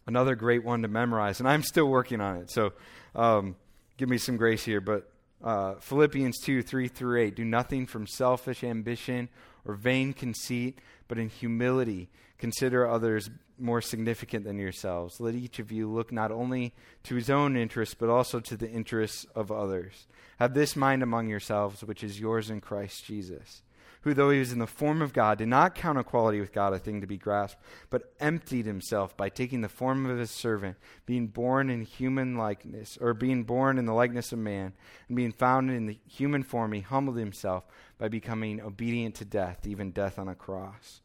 Another 0.08 0.36
great 0.36 0.64
one 0.64 0.82
to 0.84 0.88
memorize, 0.88 1.40
and 1.40 1.50
I'm 1.50 1.64
still 1.64 1.88
working 1.88 2.22
on 2.22 2.38
it, 2.38 2.52
so 2.52 2.74
um, 3.16 3.56
give 3.98 4.08
me 4.08 4.18
some 4.18 4.38
grace 4.38 4.64
here. 4.64 4.82
But 4.82 5.12
uh, 5.44 5.75
Philippians 5.75 6.40
2 6.44 6.62
3 6.62 6.88
through 6.88 7.22
8 7.22 7.36
do 7.36 7.46
nothing 7.46 7.86
from 7.86 8.08
selfish 8.08 8.64
ambition 8.64 9.30
or 9.66 9.74
vain 9.75 10.14
conceit 10.14 10.80
but 11.08 11.18
in 11.18 11.30
humility 11.30 12.10
consider 12.38 12.88
others 12.88 13.30
more 13.58 13.82
significant 13.82 14.44
than 14.46 14.60
yourselves. 14.60 15.20
Let 15.20 15.36
each 15.36 15.60
of 15.60 15.72
you 15.72 15.90
look 15.90 16.12
not 16.12 16.32
only 16.32 16.74
to 17.04 17.16
his 17.16 17.30
own 17.30 17.56
interests, 17.56 17.96
but 17.96 18.10
also 18.10 18.40
to 18.42 18.58
the 18.58 18.70
interests 18.70 19.25
of 19.34 19.52
others. 19.52 20.08
Have 20.40 20.54
this 20.54 20.75
mind 20.75 21.02
among 21.04 21.30
yourselves, 21.30 21.84
which 21.84 22.04
is 22.04 22.20
yours 22.20 22.50
in 22.50 22.60
Christ 22.60 23.06
Jesus, 23.06 23.62
who, 24.05 24.13
though 24.13 24.29
he 24.29 24.38
was 24.38 24.53
in 24.53 24.59
the 24.59 24.67
form 24.67 25.01
of 25.01 25.13
God, 25.13 25.39
did 25.39 25.47
not 25.47 25.74
count 25.74 25.97
equality 25.97 26.39
with 26.39 26.53
God 26.53 26.74
a 26.74 26.79
thing 26.79 27.01
to 27.01 27.07
be 27.07 27.17
grasped, 27.17 27.59
but 27.89 28.13
emptied 28.19 28.67
himself 28.67 29.17
by 29.17 29.29
taking 29.29 29.62
the 29.62 29.67
form 29.67 30.05
of 30.05 30.19
a 30.19 30.27
servant, 30.27 30.77
being 31.07 31.25
born 31.25 31.71
in 31.71 31.81
human 31.81 32.38
likeness, 32.38 33.00
or 33.01 33.15
being 33.15 33.43
born 33.43 33.79
in 33.79 33.88
the 33.88 33.93
likeness 33.93 34.31
of 34.31 34.38
man, 34.38 34.74
and 35.07 35.17
being 35.17 35.31
found 35.31 35.71
in 35.71 35.88
the 35.88 35.97
human 36.07 36.43
form, 36.43 36.71
he 36.74 36.81
humbled 36.81 37.17
himself 37.17 37.65
by 37.97 38.07
becoming 38.07 38.62
obedient 38.62 39.15
to 39.15 39.25
death, 39.25 39.65
even 39.65 39.89
death 39.89 40.19
on 40.19 40.27
a 40.27 40.35
cross. 40.35 41.01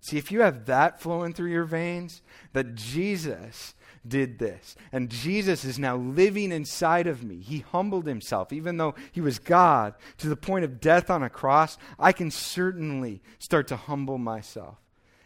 See, 0.00 0.16
if 0.18 0.32
you 0.32 0.40
have 0.40 0.66
that 0.66 1.00
flowing 1.00 1.32
through 1.32 1.50
your 1.50 1.64
veins, 1.64 2.22
that 2.52 2.74
Jesus 2.74 3.74
did 4.06 4.38
this, 4.38 4.76
and 4.92 5.10
Jesus 5.10 5.64
is 5.64 5.78
now 5.78 5.96
living 5.96 6.52
inside 6.52 7.06
of 7.06 7.22
me. 7.22 7.36
He 7.40 7.58
humbled 7.58 8.06
himself, 8.06 8.52
even 8.52 8.78
though 8.78 8.94
he 9.12 9.20
was 9.20 9.38
God, 9.38 9.94
to 10.18 10.28
the 10.28 10.36
point 10.36 10.64
of 10.64 10.80
death 10.80 11.10
on 11.10 11.22
a 11.22 11.28
cross. 11.28 11.76
I 11.98 12.12
can 12.12 12.30
certainly 12.30 13.20
start 13.38 13.68
to 13.68 13.76
humble 13.76 14.16
myself 14.16 14.78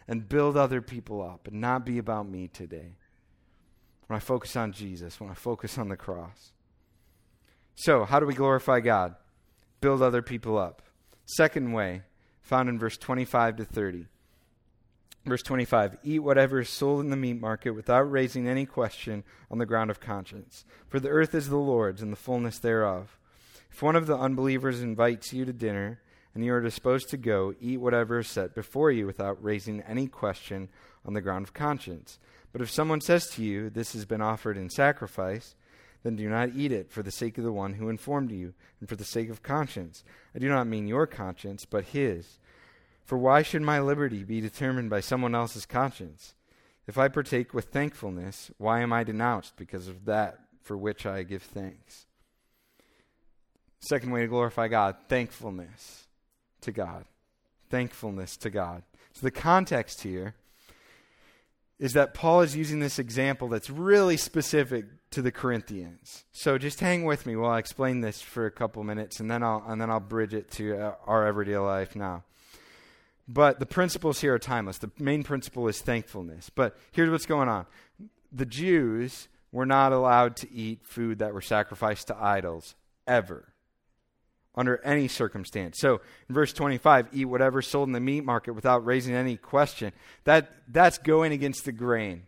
and 0.07 0.27
build 0.27 0.57
other 0.57 0.81
people 0.81 1.21
up 1.21 1.47
and 1.47 1.61
not 1.61 1.85
be 1.85 1.97
about 1.97 2.27
me 2.27 2.49
today. 2.49 2.97
When 4.07 4.17
I 4.17 4.19
focus 4.19 4.55
on 4.55 4.73
Jesus, 4.73 5.19
when 5.19 5.29
I 5.29 5.35
focus 5.35 5.77
on 5.77 5.87
the 5.87 5.97
cross. 5.97 6.51
So, 7.75 8.03
how 8.03 8.19
do 8.19 8.25
we 8.25 8.35
glorify 8.35 8.81
God? 8.81 9.15
build 9.85 10.01
other 10.01 10.23
people 10.23 10.57
up. 10.57 10.81
Second 11.27 11.71
way, 11.71 12.01
found 12.41 12.69
in 12.69 12.79
verse 12.79 12.97
25 12.97 13.57
to 13.57 13.65
30. 13.65 14.07
Verse 15.25 15.41
25 15.41 15.97
Eat 16.03 16.19
whatever 16.19 16.59
is 16.59 16.69
sold 16.69 17.01
in 17.01 17.09
the 17.09 17.15
meat 17.15 17.39
market 17.39 17.71
without 17.71 18.11
raising 18.11 18.47
any 18.47 18.65
question 18.65 19.23
on 19.49 19.57
the 19.57 19.65
ground 19.65 19.89
of 19.89 19.99
conscience. 19.99 20.65
For 20.87 20.99
the 20.99 21.09
earth 21.09 21.33
is 21.33 21.49
the 21.49 21.57
Lord's 21.57 22.01
and 22.01 22.11
the 22.11 22.17
fullness 22.17 22.59
thereof. 22.59 23.17
If 23.71 23.81
one 23.81 23.95
of 23.95 24.07
the 24.07 24.17
unbelievers 24.17 24.81
invites 24.81 25.33
you 25.33 25.43
to 25.45 25.53
dinner 25.53 25.99
and 26.33 26.45
you 26.45 26.53
are 26.53 26.61
disposed 26.61 27.09
to 27.09 27.17
go, 27.17 27.55
eat 27.59 27.77
whatever 27.77 28.19
is 28.19 28.27
set 28.27 28.53
before 28.53 28.91
you 28.91 29.05
without 29.07 29.43
raising 29.43 29.81
any 29.81 30.07
question 30.07 30.69
on 31.05 31.13
the 31.13 31.21
ground 31.21 31.45
of 31.45 31.53
conscience. 31.53 32.19
But 32.51 32.61
if 32.61 32.69
someone 32.69 33.01
says 33.01 33.27
to 33.31 33.43
you, 33.43 33.69
This 33.69 33.93
has 33.93 34.05
been 34.05 34.21
offered 34.21 34.57
in 34.57 34.69
sacrifice, 34.69 35.55
then 36.03 36.15
do 36.15 36.29
not 36.29 36.55
eat 36.55 36.71
it 36.71 36.91
for 36.91 37.01
the 37.01 37.11
sake 37.11 37.37
of 37.39 37.43
the 37.43 37.51
one 37.51 37.73
who 37.73 37.89
informed 37.89 38.31
you, 38.31 38.53
and 38.79 38.87
for 38.87 38.95
the 38.95 39.03
sake 39.03 39.29
of 39.29 39.41
conscience. 39.41 40.03
I 40.35 40.39
do 40.39 40.47
not 40.47 40.67
mean 40.67 40.87
your 40.87 41.07
conscience, 41.07 41.65
but 41.65 41.85
his. 41.85 42.37
For 43.05 43.17
why 43.17 43.43
should 43.43 43.61
my 43.61 43.79
liberty 43.79 44.23
be 44.23 44.41
determined 44.41 44.89
by 44.89 44.99
someone 44.99 45.35
else's 45.35 45.67
conscience? 45.67 46.33
If 46.87 46.97
I 46.97 47.07
partake 47.07 47.53
with 47.53 47.65
thankfulness, 47.65 48.51
why 48.57 48.81
am 48.81 48.91
I 48.91 49.03
denounced 49.03 49.55
because 49.57 49.87
of 49.87 50.05
that 50.05 50.39
for 50.61 50.75
which 50.75 51.05
I 51.05 51.23
give 51.23 51.43
thanks? 51.43 52.07
Second 53.79 54.11
way 54.11 54.21
to 54.21 54.27
glorify 54.27 54.67
God 54.67 54.95
thankfulness 55.07 56.07
to 56.61 56.71
God. 56.71 57.05
Thankfulness 57.69 58.37
to 58.37 58.49
God. 58.49 58.81
So 59.13 59.21
the 59.21 59.31
context 59.31 60.01
here 60.01 60.33
is 61.77 61.93
that 61.93 62.13
Paul 62.13 62.41
is 62.41 62.55
using 62.55 62.79
this 62.79 62.97
example 62.97 63.49
that's 63.49 63.69
really 63.69 64.17
specific 64.17 64.85
to 65.11 65.21
the 65.21 65.31
Corinthians. 65.31 66.25
So 66.31 66.57
just 66.57 66.79
hang 66.79 67.03
with 67.03 67.25
me 67.25 67.35
while 67.35 67.51
I 67.51 67.59
explain 67.59 68.01
this 68.01 68.21
for 68.21 68.45
a 68.45 68.51
couple 68.51 68.83
minutes, 68.83 69.19
and 69.19 69.29
then 69.29 69.43
I'll 69.43 69.63
and 69.67 69.79
then 69.79 69.89
I'll 69.89 69.99
bridge 69.99 70.33
it 70.33 70.49
to 70.51 70.77
uh, 70.77 70.95
our 71.05 71.27
everyday 71.27 71.57
life 71.57 71.95
now. 71.95 72.23
But 73.27 73.59
the 73.59 73.65
principles 73.65 74.21
here 74.21 74.35
are 74.35 74.39
timeless. 74.39 74.77
The 74.77 74.91
main 74.99 75.23
principle 75.23 75.67
is 75.67 75.81
thankfulness. 75.81 76.49
But 76.49 76.77
here's 76.91 77.09
what's 77.09 77.25
going 77.25 77.49
on: 77.49 77.65
the 78.31 78.45
Jews 78.45 79.27
were 79.51 79.65
not 79.65 79.93
allowed 79.93 80.35
to 80.37 80.51
eat 80.51 80.85
food 80.85 81.19
that 81.19 81.33
were 81.33 81.41
sacrificed 81.41 82.07
to 82.07 82.17
idols 82.17 82.75
ever 83.07 83.53
under 84.55 84.81
any 84.83 85.07
circumstance. 85.07 85.77
So 85.79 86.01
in 86.29 86.35
verse 86.35 86.53
25, 86.53 87.09
eat 87.13 87.25
whatever 87.25 87.61
sold 87.61 87.89
in 87.89 87.93
the 87.93 87.99
meat 87.99 88.23
market 88.23 88.53
without 88.53 88.85
raising 88.85 89.13
any 89.13 89.37
question. 89.37 89.91
That, 90.23 90.51
that's 90.67 90.97
going 90.97 91.33
against 91.33 91.65
the 91.65 91.71
grain 91.71 92.23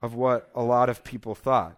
of 0.00 0.14
what 0.14 0.50
a 0.54 0.62
lot 0.62 0.88
of 0.88 1.04
people 1.04 1.34
thought. 1.34 1.76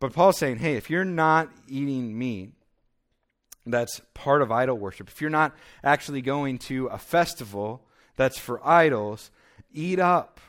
But 0.00 0.12
Paul's 0.12 0.38
saying, 0.38 0.58
hey, 0.58 0.74
if 0.74 0.90
you're 0.90 1.04
not 1.04 1.50
eating 1.68 2.18
meat, 2.18 2.54
that's 3.66 4.00
part 4.14 4.42
of 4.42 4.50
idol 4.50 4.78
worship. 4.78 5.08
If 5.08 5.20
you're 5.20 5.30
not 5.30 5.54
actually 5.84 6.22
going 6.22 6.58
to 6.58 6.86
a 6.86 6.98
festival 6.98 7.82
that's 8.16 8.38
for 8.38 8.66
idols, 8.66 9.30
eat 9.72 9.98
up. 9.98 10.40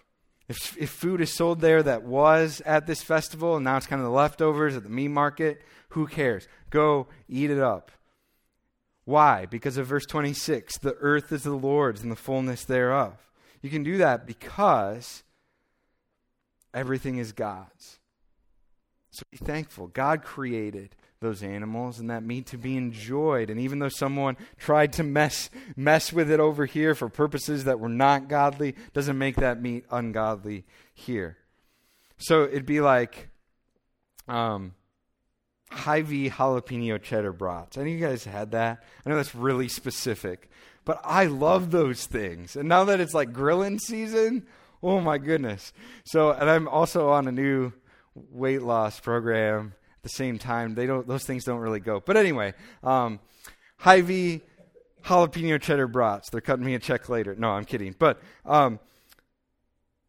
If, 0.48 0.78
if 0.78 0.90
food 0.90 1.22
is 1.22 1.34
sold 1.34 1.62
there 1.62 1.82
that 1.84 2.04
was 2.04 2.62
at 2.66 2.88
this 2.88 3.02
festival 3.02 3.56
and 3.56 3.64
now 3.64 3.78
it's 3.78 3.88
kind 3.88 4.02
of 4.02 4.06
the 4.06 4.14
leftovers 4.14 4.76
at 4.76 4.84
the 4.84 4.90
meat 4.90 5.10
market, 5.10 5.62
who 5.90 6.08
cares? 6.08 6.48
Go 6.70 7.08
eat 7.30 7.50
it 7.50 7.60
up. 7.60 7.92
Why? 9.06 9.46
Because 9.46 9.78
of 9.78 9.88
verse 9.88 10.06
26 10.06 10.78
the 10.80 10.96
earth 10.96 11.32
is 11.32 11.44
the 11.44 11.52
Lord's 11.52 12.02
and 12.02 12.12
the 12.12 12.16
fullness 12.16 12.66
thereof. 12.66 13.14
You 13.62 13.70
can 13.70 13.84
do 13.84 13.98
that 13.98 14.26
because 14.26 15.24
everything 16.74 17.18
is 17.18 17.32
God's. 17.32 18.00
So 19.12 19.24
be 19.30 19.38
thankful. 19.38 19.88
God 19.88 20.24
created 20.24 20.96
those 21.22 21.44
animals 21.44 22.00
and 22.00 22.10
that 22.10 22.24
meat 22.24 22.48
to 22.48 22.58
be 22.58 22.76
enjoyed. 22.76 23.52
And 23.52 23.60
even 23.60 23.78
though 23.78 23.90
someone 23.90 24.38
tried 24.58 24.92
to 24.94 25.04
mess 25.04 25.52
mess 25.76 26.12
with 26.12 26.32
it 26.32 26.40
over 26.40 26.66
here 26.66 26.96
for 26.96 27.10
purposes 27.10 27.66
that 27.66 27.80
were 27.80 27.90
not 27.90 28.28
godly, 28.28 28.76
doesn't 28.94 29.20
make 29.20 29.36
that 29.36 29.62
meat 29.62 29.86
ungodly 29.92 30.66
here. 30.96 31.38
So 32.18 32.46
it'd 32.46 32.66
be 32.66 32.82
like 32.82 33.30
um, 34.28 34.74
Hy-Vee 35.70 36.32
jalapeno 36.32 37.00
cheddar 37.00 37.34
brats. 37.34 37.78
Any 37.78 37.94
of 37.94 38.00
you 38.00 38.08
guys 38.08 38.24
had 38.24 38.50
that? 38.52 38.84
I 39.06 39.10
know 39.10 39.16
that's 39.16 39.36
really 39.36 39.68
specific, 39.68 40.50
but 40.86 41.00
I 41.04 41.26
love 41.26 41.70
those 41.70 42.08
things. 42.08 42.56
And 42.56 42.68
now 42.68 42.84
that 42.86 43.00
it's 43.00 43.14
like 43.14 43.32
grilling 43.32 43.78
season, 43.78 44.48
oh 44.82 45.00
my 45.00 45.20
goodness. 45.20 45.72
So, 46.04 46.32
and 46.32 46.50
I'm 46.50 46.68
also 46.68 47.10
on 47.10 47.28
a 47.28 47.32
new 47.32 47.74
weight 48.16 48.64
loss 48.64 49.00
program 49.00 49.76
at 50.02 50.04
the 50.04 50.10
same 50.10 50.38
time. 50.38 50.76
They 50.76 50.86
don't; 50.86 51.08
those 51.08 51.24
things 51.24 51.44
don't 51.44 51.60
really 51.60 51.80
go. 51.80 52.00
But 52.00 52.18
anyway, 52.18 52.54
um, 52.84 53.20
Hy-Vee 53.78 54.42
jalapeno 55.06 55.62
cheddar 55.62 55.88
brats. 55.88 56.30
They're 56.30 56.42
cutting 56.42 56.66
me 56.66 56.76
a 56.76 56.80
check 56.80 57.10
later. 57.10 57.36
No, 57.36 57.50
I'm 57.50 57.66
kidding. 57.66 57.96
But 57.98 58.22
um, 58.46 58.80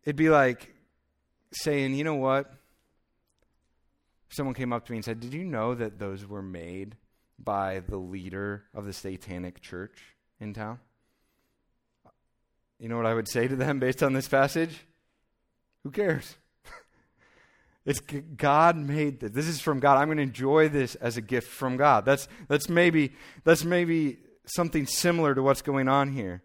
it'd 0.05 0.17
be 0.17 0.31
like 0.31 0.75
saying, 1.53 1.95
you 1.95 2.05
know 2.05 2.15
what? 2.15 2.53
someone 4.33 4.55
came 4.55 4.73
up 4.73 4.87
to 4.87 4.93
me 4.93 4.99
and 4.99 5.05
said, 5.05 5.21
Did 5.21 5.35
you 5.35 5.45
know 5.45 5.75
that 5.75 5.99
those 5.99 6.27
were 6.27 6.43
made 6.43 6.97
by 7.39 7.81
the 7.81 7.99
leader 7.99 8.65
of 8.75 8.85
the 8.87 8.93
satanic 8.93 9.61
church 9.61 9.99
in 10.41 10.55
town? 10.55 10.81
You 12.79 12.89
know 12.89 12.97
what 12.97 13.07
I 13.07 13.15
would 13.15 13.29
say 13.29 13.47
to 13.47 13.55
them 13.55 13.79
based 13.79 14.03
on 14.03 14.13
this 14.13 14.29
passage? 14.29 14.87
Who 15.85 15.91
cares? 15.91 16.37
It's 17.85 18.01
God 18.01 18.77
made 18.77 19.21
this. 19.21 19.33
This 19.33 19.49
is 19.49 19.61
from 19.61 19.81
God. 19.81 19.99
I'm 19.99 20.07
going 20.07 20.19
to 20.19 20.23
enjoy 20.23 20.69
this 20.69 20.95
as 20.97 21.17
a 21.17 21.21
gift 21.21 21.49
from 21.49 21.77
God. 21.77 22.05
That's, 22.05 22.29
that's, 22.49 22.69
maybe, 22.69 23.13
that's 23.45 23.65
maybe 23.65 24.19
something 24.45 24.87
similar 24.87 25.35
to 25.35 25.43
what's 25.43 25.63
going 25.63 25.89
on 25.89 26.13
here. 26.13 26.43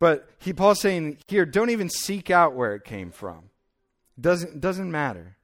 But 0.00 0.28
he, 0.38 0.52
Paul's 0.52 0.80
saying 0.80 1.18
here, 1.28 1.46
don't 1.46 1.70
even 1.70 1.88
seek 1.88 2.30
out 2.30 2.54
where 2.54 2.74
it 2.74 2.84
came 2.84 3.12
from. 3.12 3.50
Doesn't, 4.18 4.60
doesn't 4.60 4.90
matter. 4.90 5.36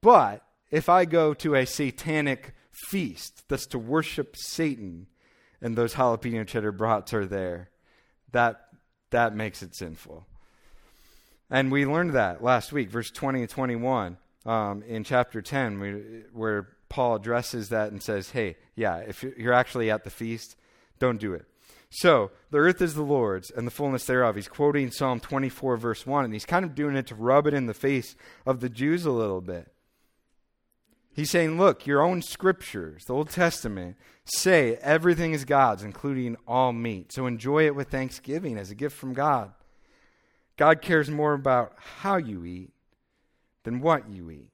But 0.00 0.44
if 0.70 0.88
I 0.88 1.04
go 1.04 1.34
to 1.34 1.54
a 1.54 1.66
satanic 1.66 2.54
feast 2.72 3.44
that's 3.48 3.66
to 3.66 3.78
worship 3.78 4.34
Satan 4.36 5.06
and 5.60 5.76
those 5.76 5.94
jalapeno 5.94 6.46
cheddar 6.46 6.72
brats 6.72 7.12
are 7.12 7.26
there, 7.26 7.70
that, 8.32 8.60
that 9.10 9.36
makes 9.36 9.62
it 9.62 9.76
sinful. 9.76 10.26
And 11.50 11.72
we 11.72 11.84
learned 11.84 12.12
that 12.12 12.42
last 12.42 12.72
week, 12.72 12.90
verse 12.90 13.10
20 13.10 13.40
and 13.40 13.50
21 13.50 14.16
um, 14.46 14.82
in 14.84 15.04
chapter 15.04 15.42
10, 15.42 15.80
we, 15.80 15.90
where 16.32 16.68
Paul 16.88 17.16
addresses 17.16 17.70
that 17.70 17.90
and 17.90 18.02
says, 18.02 18.30
hey, 18.30 18.56
yeah, 18.76 18.98
if 18.98 19.22
you're 19.22 19.52
actually 19.52 19.90
at 19.90 20.04
the 20.04 20.10
feast, 20.10 20.56
don't 20.98 21.20
do 21.20 21.34
it. 21.34 21.46
So, 21.92 22.30
the 22.50 22.58
earth 22.58 22.80
is 22.80 22.94
the 22.94 23.02
Lord's 23.02 23.50
and 23.50 23.66
the 23.66 23.72
fullness 23.72 24.04
thereof. 24.04 24.36
He's 24.36 24.46
quoting 24.46 24.92
Psalm 24.92 25.18
24, 25.18 25.76
verse 25.76 26.06
1, 26.06 26.24
and 26.24 26.32
he's 26.32 26.46
kind 26.46 26.64
of 26.64 26.76
doing 26.76 26.94
it 26.94 27.08
to 27.08 27.16
rub 27.16 27.48
it 27.48 27.54
in 27.54 27.66
the 27.66 27.74
face 27.74 28.14
of 28.46 28.60
the 28.60 28.68
Jews 28.68 29.04
a 29.04 29.10
little 29.10 29.40
bit. 29.40 29.72
He's 31.12 31.30
saying, 31.30 31.58
look, 31.58 31.86
your 31.86 32.00
own 32.00 32.22
scriptures, 32.22 33.06
the 33.06 33.14
Old 33.14 33.30
Testament, 33.30 33.96
say 34.24 34.76
everything 34.76 35.32
is 35.32 35.44
God's, 35.44 35.82
including 35.82 36.36
all 36.46 36.72
meat. 36.72 37.12
So 37.12 37.26
enjoy 37.26 37.66
it 37.66 37.74
with 37.74 37.88
thanksgiving 37.88 38.56
as 38.56 38.70
a 38.70 38.76
gift 38.76 38.96
from 38.96 39.12
God. 39.12 39.52
God 40.60 40.82
cares 40.82 41.08
more 41.08 41.32
about 41.32 41.72
how 42.02 42.18
you 42.18 42.44
eat 42.44 42.68
than 43.62 43.80
what 43.80 44.10
you 44.10 44.30
eat. 44.30 44.50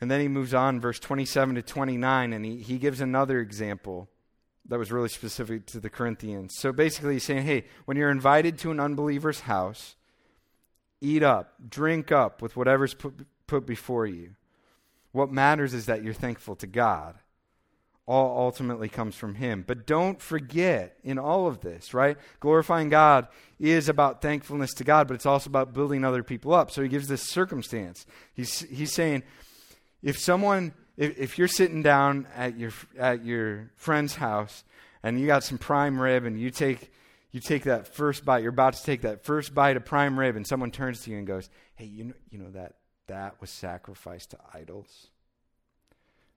And 0.00 0.10
then 0.10 0.22
he 0.22 0.28
moves 0.28 0.54
on, 0.54 0.80
verse 0.80 0.98
27 0.98 1.56
to 1.56 1.62
29, 1.62 2.32
and 2.32 2.46
he, 2.46 2.62
he 2.62 2.78
gives 2.78 3.02
another 3.02 3.40
example 3.40 4.08
that 4.70 4.78
was 4.78 4.90
really 4.90 5.10
specific 5.10 5.66
to 5.66 5.80
the 5.80 5.90
Corinthians. 5.90 6.54
So 6.56 6.72
basically, 6.72 7.12
he's 7.12 7.24
saying, 7.24 7.44
hey, 7.44 7.66
when 7.84 7.98
you're 7.98 8.08
invited 8.08 8.58
to 8.60 8.70
an 8.70 8.80
unbeliever's 8.80 9.40
house, 9.40 9.96
eat 11.02 11.22
up, 11.22 11.52
drink 11.68 12.10
up 12.10 12.40
with 12.40 12.56
whatever's 12.56 12.94
put, 12.94 13.26
put 13.46 13.66
before 13.66 14.06
you. 14.06 14.30
What 15.12 15.30
matters 15.30 15.74
is 15.74 15.84
that 15.84 16.02
you're 16.02 16.14
thankful 16.14 16.56
to 16.56 16.66
God 16.66 17.16
all 18.06 18.38
ultimately 18.38 18.88
comes 18.88 19.14
from 19.14 19.36
Him. 19.36 19.64
But 19.66 19.86
don't 19.86 20.20
forget 20.20 20.96
in 21.02 21.18
all 21.18 21.46
of 21.46 21.60
this, 21.60 21.94
right? 21.94 22.16
Glorifying 22.40 22.90
God 22.90 23.28
is 23.58 23.88
about 23.88 24.20
thankfulness 24.20 24.74
to 24.74 24.84
God, 24.84 25.08
but 25.08 25.14
it's 25.14 25.26
also 25.26 25.48
about 25.48 25.72
building 25.72 26.04
other 26.04 26.22
people 26.22 26.52
up. 26.52 26.70
So 26.70 26.82
He 26.82 26.88
gives 26.88 27.08
this 27.08 27.22
circumstance. 27.22 28.04
He's, 28.34 28.60
he's 28.60 28.92
saying, 28.92 29.22
if 30.02 30.18
someone, 30.18 30.74
if, 30.96 31.18
if 31.18 31.38
you're 31.38 31.48
sitting 31.48 31.82
down 31.82 32.28
at 32.36 32.58
your, 32.58 32.72
at 32.98 33.24
your 33.24 33.70
friend's 33.76 34.16
house 34.16 34.64
and 35.02 35.18
you 35.18 35.26
got 35.26 35.44
some 35.44 35.56
prime 35.56 35.98
rib 35.98 36.24
and 36.24 36.38
you 36.38 36.50
take, 36.50 36.92
you 37.32 37.40
take 37.40 37.64
that 37.64 37.88
first 37.88 38.24
bite, 38.24 38.42
you're 38.42 38.52
about 38.52 38.74
to 38.74 38.82
take 38.84 39.00
that 39.00 39.24
first 39.24 39.54
bite 39.54 39.76
of 39.76 39.84
prime 39.84 40.18
rib, 40.18 40.36
and 40.36 40.46
someone 40.46 40.70
turns 40.70 41.00
to 41.00 41.10
you 41.10 41.16
and 41.16 41.26
goes, 41.26 41.48
Hey, 41.74 41.86
you 41.86 42.04
know, 42.04 42.14
you 42.30 42.38
know 42.38 42.50
that 42.50 42.74
that 43.06 43.40
was 43.40 43.50
sacrificed 43.50 44.30
to 44.30 44.38
idols? 44.52 45.08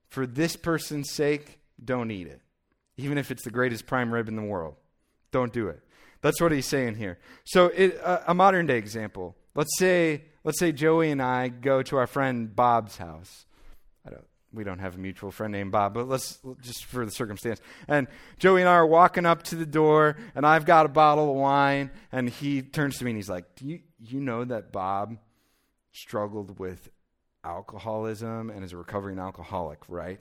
For 0.08 0.26
this 0.26 0.56
person's 0.56 1.10
sake, 1.10 1.60
don't 1.82 2.10
eat 2.10 2.26
it. 2.26 2.40
Even 2.96 3.18
if 3.18 3.30
it's 3.30 3.44
the 3.44 3.50
greatest 3.50 3.86
prime 3.86 4.12
rib 4.12 4.28
in 4.28 4.36
the 4.36 4.42
world. 4.42 4.74
Don't 5.30 5.52
do 5.52 5.68
it. 5.68 5.80
That's 6.20 6.40
what 6.40 6.50
he's 6.50 6.66
saying 6.66 6.96
here. 6.96 7.18
So, 7.44 7.66
it, 7.66 8.00
uh, 8.02 8.20
a 8.26 8.34
modern 8.34 8.66
day 8.66 8.78
example. 8.78 9.36
Let's 9.54 9.76
say, 9.78 10.24
let's 10.44 10.58
say 10.58 10.72
Joey 10.72 11.10
and 11.10 11.22
I 11.22 11.48
go 11.48 11.82
to 11.82 11.96
our 11.96 12.06
friend 12.06 12.54
Bob's 12.54 12.96
house. 12.96 13.46
I 14.06 14.10
don't, 14.10 14.26
we 14.52 14.64
don't 14.64 14.78
have 14.78 14.96
a 14.96 14.98
mutual 14.98 15.30
friend 15.30 15.52
named 15.52 15.70
Bob, 15.70 15.94
but 15.94 16.08
let's 16.08 16.38
just 16.60 16.86
for 16.86 17.04
the 17.04 17.10
circumstance. 17.10 17.60
And 17.86 18.08
Joey 18.38 18.62
and 18.62 18.68
I 18.68 18.74
are 18.74 18.86
walking 18.86 19.26
up 19.26 19.42
to 19.44 19.56
the 19.56 19.66
door, 19.66 20.16
and 20.34 20.46
I've 20.46 20.64
got 20.64 20.86
a 20.86 20.88
bottle 20.88 21.30
of 21.30 21.36
wine, 21.36 21.90
and 22.10 22.28
he 22.28 22.62
turns 22.62 22.98
to 22.98 23.04
me 23.04 23.12
and 23.12 23.18
he's 23.18 23.28
like, 23.28 23.54
"Do 23.56 23.66
you 23.66 23.80
you 24.00 24.20
know 24.20 24.44
that 24.44 24.72
Bob 24.72 25.18
struggled 25.92 26.58
with 26.58 26.88
alcoholism 27.48 28.50
and 28.50 28.64
is 28.64 28.72
a 28.72 28.76
recovering 28.76 29.18
alcoholic, 29.18 29.78
right? 29.88 30.20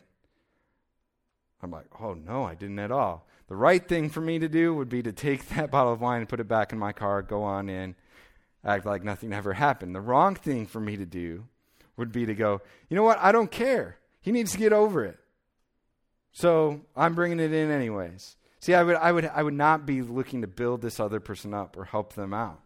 I'm 1.62 1.72
like, 1.72 1.88
oh 2.00 2.14
no, 2.14 2.44
I 2.44 2.56
didn't 2.56 2.80
at 2.80 2.92
all. 2.92 3.28
The 3.48 3.56
right 3.56 3.86
thing 3.86 4.10
for 4.10 4.22
me 4.22 4.40
to 4.40 4.48
do 4.48 4.74
would 4.74 4.90
be 4.90 5.04
to 5.04 5.12
take 5.12 5.48
that 5.50 5.72
bottle 5.72 5.94
of 5.94 6.02
wine 6.02 6.20
and 6.20 6.30
put 6.30 6.40
it 6.40 6.48
back 6.48 6.72
in 6.72 6.80
my 6.80 6.94
car, 6.94 7.22
go 7.22 7.44
on 7.44 7.70
in, 7.70 7.96
act 8.64 8.86
like 8.86 9.04
nothing 9.04 9.34
ever 9.34 9.54
happened. 9.54 9.94
The 9.94 10.02
wrong 10.02 10.36
thing 10.36 10.66
for 10.66 10.80
me 10.80 10.98
to 10.98 11.06
do 11.06 11.46
would 11.98 12.12
be 12.12 12.26
to 12.26 12.36
go, 12.36 12.62
you 12.90 12.96
know 12.96 13.04
what? 13.04 13.20
I 13.20 13.32
don't 13.32 13.52
care. 13.52 13.98
He 14.22 14.32
needs 14.32 14.52
to 14.52 14.58
get 14.58 14.74
over 14.74 15.04
it. 15.04 15.18
So 16.32 16.82
I'm 16.96 17.16
bringing 17.16 17.40
it 17.40 17.52
in 17.52 17.72
anyways. 17.72 18.36
See, 18.60 18.74
I 18.74 18.84
would, 18.84 18.96
I 18.96 19.12
would, 19.12 19.26
I 19.26 19.42
would 19.44 19.54
not 19.54 19.86
be 19.86 20.02
looking 20.02 20.42
to 20.42 20.48
build 20.48 20.82
this 20.82 21.00
other 21.00 21.20
person 21.20 21.54
up 21.54 21.78
or 21.78 21.86
help 21.86 22.14
them 22.14 22.34
out. 22.34 22.62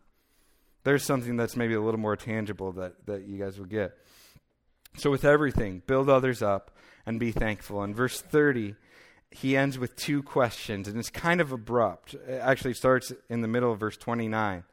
There's 0.84 1.04
something 1.04 1.38
that's 1.38 1.56
maybe 1.56 1.76
a 1.76 1.82
little 1.82 2.00
more 2.00 2.16
tangible 2.16 2.72
that, 2.74 3.06
that 3.06 3.28
you 3.28 3.38
guys 3.38 3.60
will 3.60 3.68
get. 3.68 3.96
So, 4.98 5.10
with 5.10 5.26
everything, 5.26 5.82
build 5.88 6.10
others 6.10 6.42
up 6.42 6.72
and 7.06 7.20
be 7.20 7.32
thankful. 7.32 7.84
In 7.84 7.96
verse 7.96 8.22
30, 8.22 8.76
he 9.32 9.56
ends 9.56 9.80
with 9.80 9.96
two 9.96 10.22
questions, 10.22 10.88
and 10.88 10.98
it's 10.98 11.10
kind 11.10 11.40
of 11.40 11.52
abrupt. 11.52 12.14
It 12.14 12.42
actually 12.42 12.74
starts 12.74 13.14
in 13.30 13.42
the 13.42 13.48
middle 13.48 13.72
of 13.72 13.80
verse 13.80 13.98
29. 13.98 14.64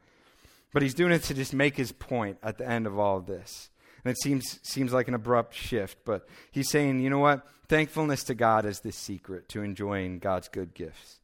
But 0.71 0.81
he's 0.83 0.93
doing 0.93 1.11
it 1.11 1.23
to 1.23 1.33
just 1.33 1.53
make 1.53 1.77
his 1.77 1.91
point 1.91 2.37
at 2.43 2.57
the 2.57 2.67
end 2.67 2.85
of 2.85 2.99
all 2.99 3.17
of 3.17 3.25
this. 3.25 3.69
And 4.03 4.11
it 4.11 4.21
seems, 4.21 4.59
seems 4.63 4.93
like 4.93 5.07
an 5.07 5.13
abrupt 5.13 5.55
shift, 5.55 5.99
but 6.05 6.27
he's 6.51 6.69
saying, 6.69 6.99
you 6.99 7.09
know 7.09 7.19
what? 7.19 7.47
Thankfulness 7.67 8.23
to 8.25 8.35
God 8.35 8.65
is 8.65 8.79
the 8.79 8.91
secret 8.91 9.49
to 9.49 9.61
enjoying 9.61 10.19
God's 10.19 10.47
good 10.47 10.73
gifts. 10.73 11.19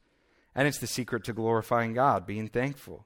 And 0.53 0.67
it's 0.67 0.79
the 0.79 0.87
secret 0.87 1.23
to 1.25 1.33
glorifying 1.33 1.93
God, 1.93 2.25
being 2.25 2.47
thankful. 2.47 3.05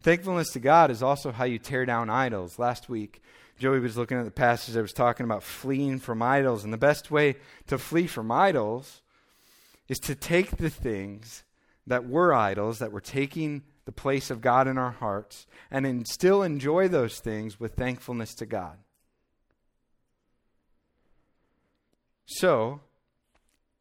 Thankfulness 0.00 0.50
to 0.52 0.60
God 0.60 0.90
is 0.90 1.02
also 1.02 1.32
how 1.32 1.44
you 1.44 1.58
tear 1.58 1.84
down 1.84 2.08
idols. 2.08 2.58
Last 2.58 2.88
week, 2.88 3.22
Joey 3.58 3.80
was 3.80 3.96
looking 3.96 4.18
at 4.18 4.24
the 4.24 4.30
passage 4.30 4.74
that 4.74 4.82
was 4.82 4.92
talking 4.92 5.24
about 5.24 5.42
fleeing 5.42 5.98
from 5.98 6.22
idols. 6.22 6.64
And 6.64 6.72
the 6.72 6.78
best 6.78 7.10
way 7.10 7.36
to 7.66 7.76
flee 7.76 8.06
from 8.06 8.30
idols 8.30 9.02
is 9.88 9.98
to 10.00 10.14
take 10.14 10.56
the 10.56 10.70
things 10.70 11.44
that 11.86 12.08
were 12.08 12.32
idols, 12.32 12.78
that 12.78 12.92
were 12.92 13.00
taking 13.00 13.62
the 13.84 13.92
place 13.92 14.30
of 14.30 14.40
God 14.40 14.68
in 14.68 14.76
our 14.76 14.90
hearts, 14.90 15.46
and 15.70 15.86
in, 15.86 16.04
still 16.04 16.42
enjoy 16.42 16.88
those 16.88 17.18
things 17.20 17.58
with 17.58 17.74
thankfulness 17.74 18.34
to 18.34 18.46
God. 18.46 18.76
So, 22.26 22.80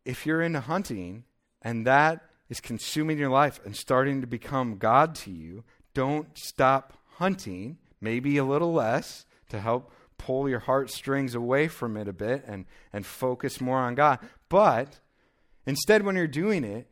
if 0.06 0.26
you're 0.26 0.42
into 0.42 0.62
hunting 0.62 1.26
and 1.62 1.86
that 1.86 2.24
is 2.50 2.62
consuming 2.62 3.18
your 3.18 3.30
life 3.30 3.60
and 3.66 3.76
starting 3.76 4.22
to 4.22 4.28
become 4.28 4.78
God 4.78 5.13
to 5.16 5.32
you, 5.32 5.66
don't 5.94 6.30
stop 6.38 6.94
hunting, 7.16 7.78
maybe 8.00 8.38
a 8.38 8.46
little 8.46 8.72
less, 8.72 9.26
to 9.49 9.60
help 9.60 9.91
pull 10.17 10.49
your 10.49 10.60
heartstrings 10.60 11.36
away 11.36 11.67
from 11.67 11.95
it 11.97 12.07
a 12.07 12.13
bit 12.13 12.43
and, 12.47 12.65
and 12.91 13.05
focus 13.05 13.62
more 13.62 13.77
on 13.77 13.95
God. 13.95 14.19
But 14.49 14.99
instead, 15.65 16.03
when 16.03 16.15
you're 16.15 16.27
doing 16.27 16.63
it, 16.63 16.88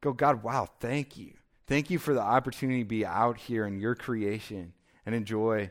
go, 0.00 0.12
God, 0.12 0.42
wow, 0.42 0.68
thank 0.80 1.16
you. 1.16 1.34
Thank 1.66 1.90
you 1.90 1.98
for 1.98 2.14
the 2.14 2.22
opportunity 2.22 2.82
to 2.82 2.88
be 2.88 3.04
out 3.04 3.36
here 3.36 3.66
in 3.66 3.78
your 3.78 3.94
creation 3.94 4.72
and 5.04 5.14
enjoy 5.14 5.70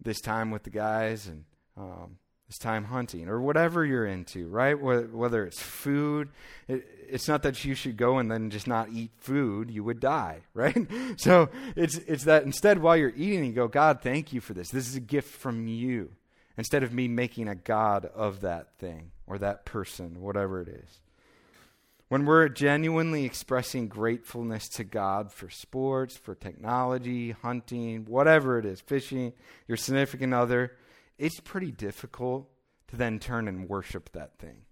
this 0.00 0.20
time 0.20 0.50
with 0.50 0.64
the 0.64 0.70
guys 0.70 1.26
and 1.26 1.44
um, 1.76 2.18
this 2.48 2.58
time 2.58 2.84
hunting 2.84 3.28
or 3.28 3.40
whatever 3.40 3.84
you're 3.84 4.06
into, 4.06 4.48
right? 4.48 4.74
Whether 4.74 5.46
it's 5.46 5.60
food, 5.60 6.28
it's 6.68 7.26
not 7.26 7.42
that 7.42 7.64
you 7.64 7.74
should 7.74 7.96
go 7.96 8.18
and 8.18 8.30
then 8.30 8.50
just 8.50 8.66
not 8.66 8.90
eat 8.90 9.12
food, 9.18 9.70
you 9.70 9.82
would 9.84 10.00
die, 10.00 10.40
right? 10.54 10.86
So 11.16 11.48
it's, 11.76 11.96
it's 11.96 12.24
that 12.24 12.44
instead, 12.44 12.80
while 12.80 12.96
you're 12.96 13.14
eating, 13.16 13.44
you 13.44 13.52
go, 13.52 13.68
God, 13.68 14.02
thank 14.02 14.32
you 14.32 14.40
for 14.40 14.52
this. 14.52 14.68
This 14.70 14.88
is 14.88 14.96
a 14.96 15.00
gift 15.00 15.34
from 15.34 15.66
you. 15.66 16.10
Instead 16.56 16.84
of 16.84 16.92
me 16.92 17.08
making 17.08 17.48
a 17.48 17.56
God 17.56 18.04
of 18.04 18.42
that 18.42 18.78
thing 18.78 19.10
or 19.26 19.38
that 19.38 19.64
person, 19.64 20.20
whatever 20.20 20.60
it 20.60 20.68
is. 20.68 21.00
When 22.08 22.26
we're 22.26 22.48
genuinely 22.48 23.24
expressing 23.24 23.88
gratefulness 23.88 24.68
to 24.74 24.84
God 24.84 25.32
for 25.32 25.50
sports, 25.50 26.16
for 26.16 26.36
technology, 26.36 27.32
hunting, 27.32 28.04
whatever 28.04 28.58
it 28.58 28.66
is, 28.66 28.80
fishing, 28.80 29.32
your 29.66 29.76
significant 29.76 30.32
other, 30.32 30.76
it's 31.18 31.40
pretty 31.40 31.70
difficult 31.70 32.48
to 32.88 32.96
then 32.96 33.18
turn 33.18 33.48
and 33.48 33.68
worship 33.68 34.10
that 34.12 34.38
thing. 34.38 34.62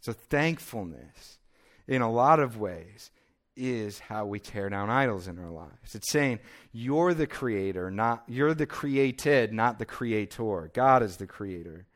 So, 0.00 0.12
thankfulness, 0.12 1.38
in 1.86 2.02
a 2.02 2.10
lot 2.10 2.40
of 2.40 2.58
ways, 2.58 3.10
is 3.56 3.98
how 3.98 4.24
we 4.24 4.38
tear 4.38 4.68
down 4.70 4.88
idols 4.88 5.26
in 5.26 5.38
our 5.38 5.50
lives. 5.50 5.94
It's 5.94 6.10
saying, 6.10 6.38
You're 6.72 7.12
the 7.12 7.26
creator, 7.26 7.90
not 7.90 8.22
you're 8.28 8.54
the 8.54 8.66
created, 8.66 9.52
not 9.52 9.78
the 9.78 9.84
creator. 9.84 10.70
God 10.72 11.02
is 11.02 11.16
the 11.16 11.26
creator. 11.26 11.86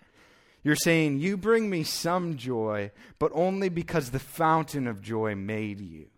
You're 0.64 0.76
saying, 0.76 1.20
You 1.20 1.36
bring 1.36 1.70
me 1.70 1.84
some 1.84 2.36
joy, 2.36 2.90
but 3.18 3.32
only 3.34 3.68
because 3.68 4.10
the 4.10 4.18
fountain 4.18 4.86
of 4.86 5.00
joy 5.00 5.34
made 5.34 5.80
you. 5.80 6.08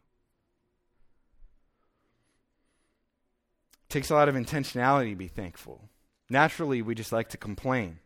It 3.85 3.91
takes 3.91 4.11
a 4.11 4.15
lot 4.15 4.29
of 4.29 4.35
intentionality 4.35 5.11
to 5.11 5.17
be 5.17 5.29
thankful. 5.29 5.89
Naturally, 6.31 6.83
we 6.83 6.95
just 6.95 7.13
like 7.13 7.29
to 7.31 7.37
complain, 7.37 7.99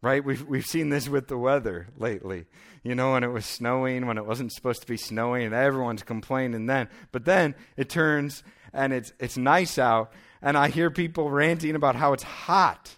right? 0.00 0.24
We've, 0.24 0.44
we've 0.44 0.66
seen 0.66 0.90
this 0.90 1.08
with 1.08 1.28
the 1.28 1.38
weather 1.38 1.88
lately. 1.96 2.46
You 2.82 2.94
know, 2.94 3.12
when 3.12 3.24
it 3.24 3.32
was 3.32 3.46
snowing, 3.46 4.06
when 4.06 4.18
it 4.18 4.26
wasn't 4.26 4.52
supposed 4.52 4.80
to 4.82 4.86
be 4.86 4.96
snowing, 4.96 5.44
and 5.44 5.54
everyone's 5.54 6.02
complaining 6.02 6.66
then. 6.66 6.88
But 7.10 7.24
then 7.24 7.54
it 7.76 7.88
turns 7.88 8.42
and 8.72 8.92
it's, 8.92 9.12
it's 9.18 9.36
nice 9.36 9.78
out, 9.78 10.12
and 10.42 10.56
I 10.56 10.68
hear 10.68 10.90
people 10.90 11.30
ranting 11.30 11.74
about 11.74 11.96
how 11.96 12.12
it's 12.12 12.22
hot. 12.22 12.96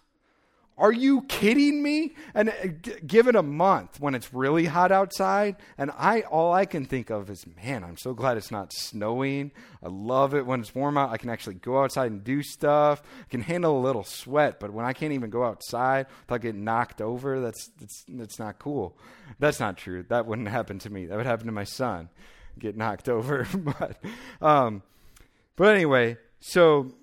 Are 0.81 0.93
you 0.93 1.21
kidding 1.23 1.83
me? 1.83 2.15
And 2.33 2.49
uh, 2.49 2.69
give 3.07 3.29
it 3.29 3.37
a 3.37 3.43
month 3.43 4.01
when 4.01 4.15
it's 4.15 4.33
really 4.33 4.65
hot 4.65 4.91
outside, 4.91 5.57
and 5.77 5.91
I 5.91 6.23
all 6.23 6.55
I 6.55 6.65
can 6.65 6.87
think 6.87 7.11
of 7.11 7.29
is, 7.29 7.45
man, 7.63 7.85
I'm 7.85 7.99
so 7.99 8.15
glad 8.15 8.39
it's 8.39 8.51
not 8.51 8.73
snowing. 8.73 9.53
I 9.83 9.89
love 9.89 10.35
it 10.35 10.47
when 10.47 10.61
it's 10.61 10.75
warm 10.75 10.97
out. 10.97 11.11
I 11.11 11.19
can 11.19 11.29
actually 11.29 11.57
go 11.57 11.83
outside 11.85 12.11
and 12.11 12.25
do 12.25 12.43
stuff. 12.43 13.03
I 13.21 13.29
can 13.29 13.43
handle 13.43 13.79
a 13.79 13.85
little 13.85 14.05
sweat, 14.05 14.59
but 14.59 14.73
when 14.73 14.87
I 14.87 14.95
can't 14.95 15.13
even 15.13 15.29
go 15.29 15.45
outside 15.45 16.07
without 16.23 16.41
getting 16.41 16.65
knocked 16.65 17.03
over, 17.03 17.41
that's 17.41 17.69
that's 17.79 18.05
that's 18.09 18.39
not 18.39 18.59
cool. 18.59 18.97
That's 19.39 19.61
not 19.61 19.77
true. 19.77 20.05
That 20.09 20.25
wouldn't 20.25 20.49
happen 20.49 20.79
to 20.79 20.91
me. 20.91 21.05
That 21.07 21.19
would 21.19 21.27
happen 21.27 21.45
to 21.45 21.53
my 21.53 21.65
son, 21.65 22.09
get 22.59 22.75
knocked 22.75 23.09
over. 23.11 23.47
but 23.55 24.03
um, 24.41 24.83
but 25.57 25.75
anyway, 25.75 26.17
so 26.41 26.95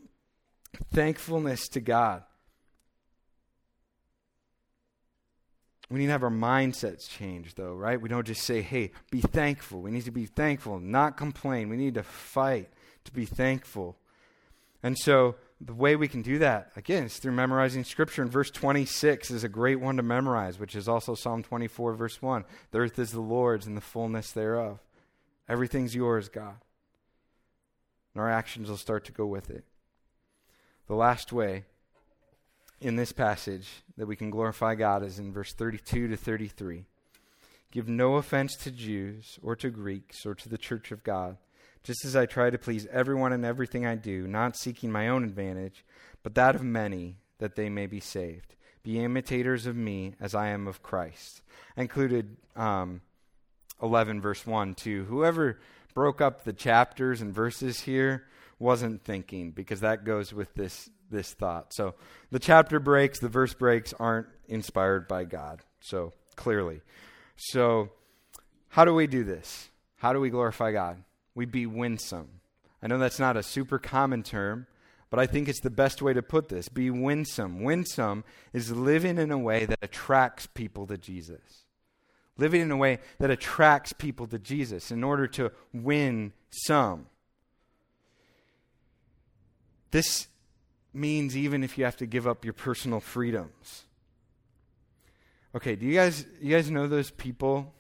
thankfulness 0.92 1.68
to 1.70 1.80
God. 1.80 2.24
We 5.89 6.00
need 6.00 6.08
to 6.08 6.12
have 6.12 6.23
our 6.23 6.30
mindsets 6.30 7.10
changed, 7.10 7.56
though, 7.56 7.73
right? 7.73 8.00
We 8.00 8.10
don't 8.10 8.28
just 8.28 8.43
say, 8.43 8.62
hey, 8.62 8.91
be 9.10 9.21
thankful. 9.21 9.82
We 9.82 9.91
need 9.91 10.04
to 10.06 10.12
be 10.12 10.26
thankful, 10.26 10.80
not 10.80 11.15
complain. 11.15 11.69
We 11.69 11.78
need 11.78 11.93
to 11.93 12.04
fight 12.04 12.69
to 13.06 13.12
be 13.12 13.26
thankful. 13.26 13.97
And 14.84 14.97
so, 14.97 15.36
the 15.60 15.73
way 15.73 15.95
we 15.95 16.08
can 16.08 16.21
do 16.21 16.39
that, 16.39 16.71
again, 16.76 17.06
is 17.06 17.17
through 17.17 17.32
memorizing 17.32 17.84
Scripture. 17.84 18.21
And 18.21 18.32
verse 18.32 18.52
26 18.52 19.32
is 19.32 19.43
a 19.43 19.50
great 19.50 19.80
one 19.80 19.97
to 19.97 20.04
memorize, 20.04 20.60
which 20.60 20.76
is 20.76 20.88
also 20.88 21.15
Psalm 21.15 21.41
24, 21.41 21.93
verse 21.93 22.21
1. 22.21 22.43
The 22.71 22.80
earth 22.80 23.00
is 23.00 23.12
the 23.12 23.21
Lord's 23.21 23.65
and 23.65 23.76
the 23.76 23.82
fullness 23.82 24.32
thereof. 24.32 24.80
Everything's 25.50 25.95
yours, 25.95 26.30
God. 26.30 26.58
And 28.13 28.21
our 28.21 28.30
actions 28.30 28.69
will 28.69 28.78
start 28.78 29.06
to 29.06 29.12
go 29.12 29.26
with 29.26 29.50
it. 29.50 29.63
The 30.88 30.95
last 30.95 31.34
way 31.34 31.65
in 32.80 32.96
this 32.96 33.12
passage 33.12 33.68
that 33.98 34.08
we 34.08 34.16
can 34.16 34.30
glorify 34.30 34.76
God 34.76 35.04
is 35.04 35.20
in 35.20 35.34
verse 35.34 35.54
32 35.54 36.10
to 36.10 36.18
33. 36.18 36.86
Give 37.72 37.88
no 37.88 38.16
offense 38.16 38.56
to 38.58 38.72
Jews 38.72 39.40
or 39.42 39.56
to 39.58 39.70
Greeks 39.70 40.26
or 40.26 40.36
to 40.36 40.50
the 40.50 40.58
church 40.58 40.92
of 40.92 41.04
God, 41.04 41.38
just 41.84 42.06
as 42.06 42.16
I 42.16 42.26
try 42.26 42.50
to 42.50 42.58
please 42.58 42.88
everyone 42.92 43.34
in 43.34 43.44
everything 43.44 43.86
I 43.86 43.96
do, 43.96 44.28
not 44.28 44.58
seeking 44.58 44.92
my 44.92 45.08
own 45.08 45.24
advantage, 45.24 45.84
but 46.24 46.36
that 46.36 46.56
of 46.56 46.63
many, 46.63 47.18
that 47.40 47.56
they 47.56 47.70
may 47.70 47.88
be 47.88 48.00
saved. 48.00 48.56
Be 48.84 49.04
imitators 49.04 49.66
of 49.66 49.76
me 49.76 50.16
as 50.20 50.34
I 50.34 50.50
am 50.50 50.68
of 50.68 50.82
Christ. 50.82 51.42
I 51.76 51.82
included 51.82 52.38
um, 52.56 53.02
11, 53.82 54.22
verse 54.22 54.46
1, 54.48 54.76
too. 54.76 55.06
Whoever 55.06 55.60
broke 55.94 56.22
up 56.22 56.44
the 56.44 56.54
chapters 56.54 57.22
and 57.22 57.34
verses 57.34 57.82
here 57.82 58.28
wasn't 58.60 59.04
thinking, 59.04 59.52
because 59.52 59.82
that 59.82 60.06
goes 60.06 60.34
with 60.34 60.54
this 60.54 60.90
this 61.10 61.34
thought. 61.34 61.74
So 61.74 61.96
the 62.32 62.39
chapter 62.39 62.80
breaks, 62.80 63.20
the 63.20 63.30
verse 63.30 63.54
breaks 63.54 63.93
aren't 64.00 64.28
inspired 64.48 65.08
by 65.08 65.26
God. 65.26 65.62
So 65.80 66.13
clearly. 66.36 66.82
So 67.36 67.89
how 68.70 68.86
do 68.86 68.93
we 68.93 69.08
do 69.08 69.24
this? 69.24 69.70
How 69.98 70.13
do 70.13 70.20
we 70.20 70.30
glorify 70.30 70.72
God? 70.72 71.04
We 71.36 71.46
be 71.46 71.65
winsome. 71.65 72.30
I 72.82 72.88
know 72.88 72.98
that's 72.98 73.20
not 73.20 73.38
a 73.38 73.43
super 73.43 73.80
common 73.80 74.24
term, 74.24 74.67
but 75.10 75.20
I 75.20 75.26
think 75.26 75.48
it's 75.48 75.62
the 75.62 75.70
best 75.70 76.02
way 76.02 76.13
to 76.13 76.22
put 76.22 76.50
this. 76.50 76.70
Be 76.70 76.89
winsome. 76.89 77.63
Winsome 77.63 78.24
is 78.54 78.72
living 78.72 79.17
in 79.17 79.32
a 79.32 79.38
way 79.38 79.65
that 79.65 79.80
attracts 79.82 80.48
people 80.48 80.86
to 80.88 80.98
Jesus. 80.98 81.63
Living 82.38 82.62
in 82.62 82.72
a 82.72 82.78
way 82.78 83.00
that 83.20 83.32
attracts 83.32 83.93
people 83.93 84.28
to 84.28 84.38
Jesus 84.38 84.91
in 84.91 85.04
order 85.04 85.26
to 85.28 85.52
win 85.74 86.34
some. 86.52 87.08
This 89.91 90.28
means 90.98 91.38
even 91.38 91.64
if 91.64 91.78
you 91.78 91.86
have 91.86 91.98
to 91.98 92.06
give 92.06 92.28
up 92.28 92.44
your 92.44 92.54
personal 92.54 93.00
freedoms. 93.00 93.86
Okay, 95.56 95.76
do 95.76 95.86
you 95.86 95.94
guys 95.94 96.26
you 96.42 96.52
guys 96.56 96.70
know 96.70 96.88
those 96.88 97.12
people 97.12 97.74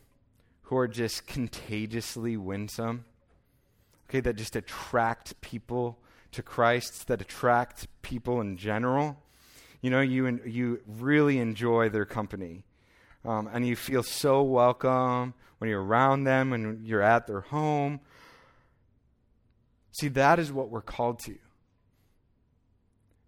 who 0.63 0.77
are 0.77 0.87
just 0.87 1.27
contagiously 1.27 2.37
winsome? 2.37 3.05
Okay, 4.09 4.19
that 4.21 4.35
just 4.35 4.55
attract 4.55 5.39
people 5.41 5.99
to 6.31 6.41
Christ, 6.41 7.07
that 7.07 7.21
attract 7.21 7.87
people 8.01 8.39
in 8.41 8.57
general. 8.57 9.17
You 9.81 9.89
know, 9.89 10.01
you 10.01 10.39
you 10.45 10.81
really 10.87 11.39
enjoy 11.39 11.89
their 11.89 12.05
company, 12.05 12.63
um, 13.25 13.49
and 13.51 13.67
you 13.67 13.75
feel 13.75 14.03
so 14.03 14.41
welcome 14.43 15.33
when 15.57 15.69
you're 15.69 15.83
around 15.83 16.23
them 16.23 16.53
and 16.53 16.85
you're 16.87 17.01
at 17.01 17.27
their 17.27 17.41
home. 17.41 17.99
See, 19.91 20.09
that 20.09 20.39
is 20.39 20.51
what 20.51 20.69
we're 20.69 20.81
called 20.81 21.19
to 21.25 21.35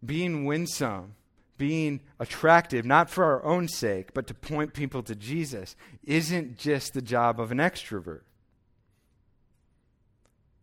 being 0.06 0.46
winsome, 0.46 1.16
being 1.58 2.02
attractive, 2.20 2.86
not 2.86 3.10
for 3.10 3.26
our 3.26 3.44
own 3.44 3.68
sake, 3.68 4.14
but 4.14 4.28
to 4.28 4.34
point 4.34 4.74
people 4.74 5.04
to 5.04 5.16
Jesus, 5.16 5.76
isn't 6.04 6.58
just 6.58 6.94
the 6.94 7.02
job 7.02 7.40
of 7.40 7.52
an 7.52 7.58
extrovert. 7.58 8.22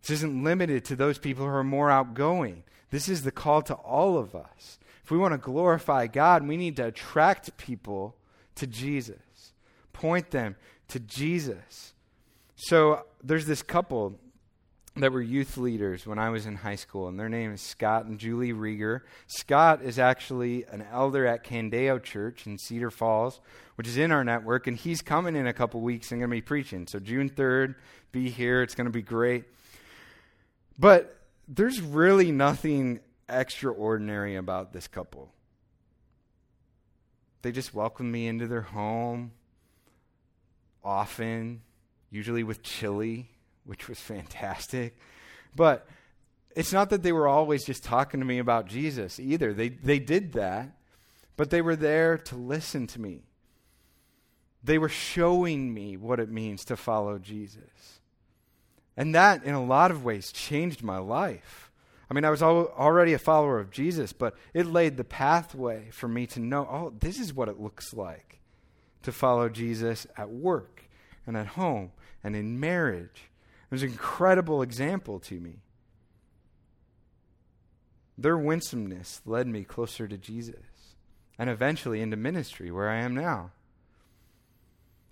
This 0.02 0.10
isn't 0.18 0.44
limited 0.44 0.84
to 0.86 0.96
those 0.96 1.18
people 1.18 1.44
who 1.44 1.50
are 1.50 1.64
more 1.64 1.90
outgoing. 1.90 2.62
This 2.90 3.08
is 3.08 3.22
the 3.22 3.32
call 3.32 3.62
to 3.62 3.74
all 3.74 4.16
of 4.16 4.34
us. 4.34 4.78
If 5.04 5.10
we 5.10 5.18
want 5.18 5.34
to 5.34 5.38
glorify 5.38 6.06
God, 6.06 6.46
we 6.46 6.56
need 6.56 6.76
to 6.76 6.86
attract 6.86 7.56
people 7.56 8.16
to 8.54 8.66
Jesus, 8.66 9.52
point 9.92 10.30
them 10.30 10.56
to 10.88 11.00
Jesus. 11.00 11.92
So 12.54 13.04
there's 13.22 13.46
this 13.46 13.62
couple 13.62 14.18
that 14.96 15.12
were 15.12 15.20
youth 15.20 15.58
leaders 15.58 16.06
when 16.06 16.18
I 16.18 16.30
was 16.30 16.46
in 16.46 16.56
high 16.56 16.76
school, 16.76 17.06
and 17.06 17.20
their 17.20 17.28
name 17.28 17.52
is 17.52 17.60
Scott 17.60 18.06
and 18.06 18.18
Julie 18.18 18.54
Rieger. 18.54 19.02
Scott 19.26 19.82
is 19.82 19.98
actually 19.98 20.64
an 20.64 20.84
elder 20.90 21.26
at 21.26 21.44
Candeo 21.44 22.02
Church 22.02 22.46
in 22.46 22.56
Cedar 22.56 22.90
Falls, 22.90 23.40
which 23.74 23.86
is 23.86 23.98
in 23.98 24.10
our 24.10 24.24
network, 24.24 24.66
and 24.66 24.76
he's 24.76 25.02
coming 25.02 25.36
in 25.36 25.46
a 25.46 25.52
couple 25.52 25.82
weeks 25.82 26.10
and 26.10 26.20
going 26.20 26.30
to 26.30 26.36
be 26.36 26.40
preaching. 26.40 26.86
So 26.86 26.98
June 26.98 27.28
3rd, 27.28 27.74
be 28.10 28.30
here. 28.30 28.62
It's 28.62 28.74
going 28.74 28.86
to 28.86 28.90
be 28.90 29.02
great. 29.02 29.44
But 30.78 31.14
there's 31.46 31.80
really 31.80 32.32
nothing 32.32 33.00
extraordinary 33.28 34.36
about 34.36 34.72
this 34.72 34.88
couple. 34.88 35.30
They 37.42 37.52
just 37.52 37.74
welcome 37.74 38.10
me 38.10 38.26
into 38.26 38.46
their 38.46 38.62
home 38.62 39.32
often, 40.82 41.60
usually 42.10 42.44
with 42.44 42.62
chili 42.62 43.28
which 43.66 43.88
was 43.88 43.98
fantastic. 43.98 44.96
But 45.54 45.86
it's 46.54 46.72
not 46.72 46.90
that 46.90 47.02
they 47.02 47.12
were 47.12 47.28
always 47.28 47.64
just 47.64 47.84
talking 47.84 48.20
to 48.20 48.26
me 48.26 48.38
about 48.38 48.66
Jesus 48.66 49.20
either. 49.20 49.52
They, 49.52 49.68
they 49.68 49.98
did 49.98 50.32
that, 50.32 50.76
but 51.36 51.50
they 51.50 51.60
were 51.60 51.76
there 51.76 52.16
to 52.16 52.36
listen 52.36 52.86
to 52.88 53.00
me. 53.00 53.24
They 54.64 54.78
were 54.78 54.88
showing 54.88 55.72
me 55.72 55.96
what 55.96 56.18
it 56.18 56.30
means 56.30 56.64
to 56.64 56.76
follow 56.76 57.18
Jesus. 57.18 58.00
And 58.96 59.14
that, 59.14 59.44
in 59.44 59.54
a 59.54 59.62
lot 59.62 59.90
of 59.90 60.04
ways, 60.04 60.32
changed 60.32 60.82
my 60.82 60.98
life. 60.98 61.70
I 62.10 62.14
mean, 62.14 62.24
I 62.24 62.30
was 62.30 62.42
al- 62.42 62.72
already 62.78 63.12
a 63.12 63.18
follower 63.18 63.58
of 63.58 63.70
Jesus, 63.70 64.12
but 64.12 64.34
it 64.54 64.66
laid 64.66 64.96
the 64.96 65.04
pathway 65.04 65.90
for 65.90 66.08
me 66.08 66.26
to 66.28 66.40
know 66.40 66.66
oh, 66.70 66.94
this 66.98 67.20
is 67.20 67.34
what 67.34 67.48
it 67.48 67.60
looks 67.60 67.92
like 67.92 68.38
to 69.02 69.12
follow 69.12 69.48
Jesus 69.48 70.06
at 70.16 70.30
work 70.30 70.84
and 71.26 71.36
at 71.36 71.48
home 71.48 71.92
and 72.24 72.34
in 72.34 72.58
marriage 72.58 73.30
was 73.76 73.82
an 73.82 73.90
incredible 73.90 74.62
example 74.62 75.20
to 75.20 75.38
me. 75.38 75.58
Their 78.16 78.38
winsomeness 78.38 79.20
led 79.26 79.46
me 79.46 79.64
closer 79.64 80.08
to 80.08 80.16
Jesus 80.16 80.94
and 81.38 81.50
eventually 81.50 82.00
into 82.00 82.16
ministry 82.16 82.70
where 82.70 82.88
I 82.88 83.00
am 83.00 83.14
now. 83.14 83.50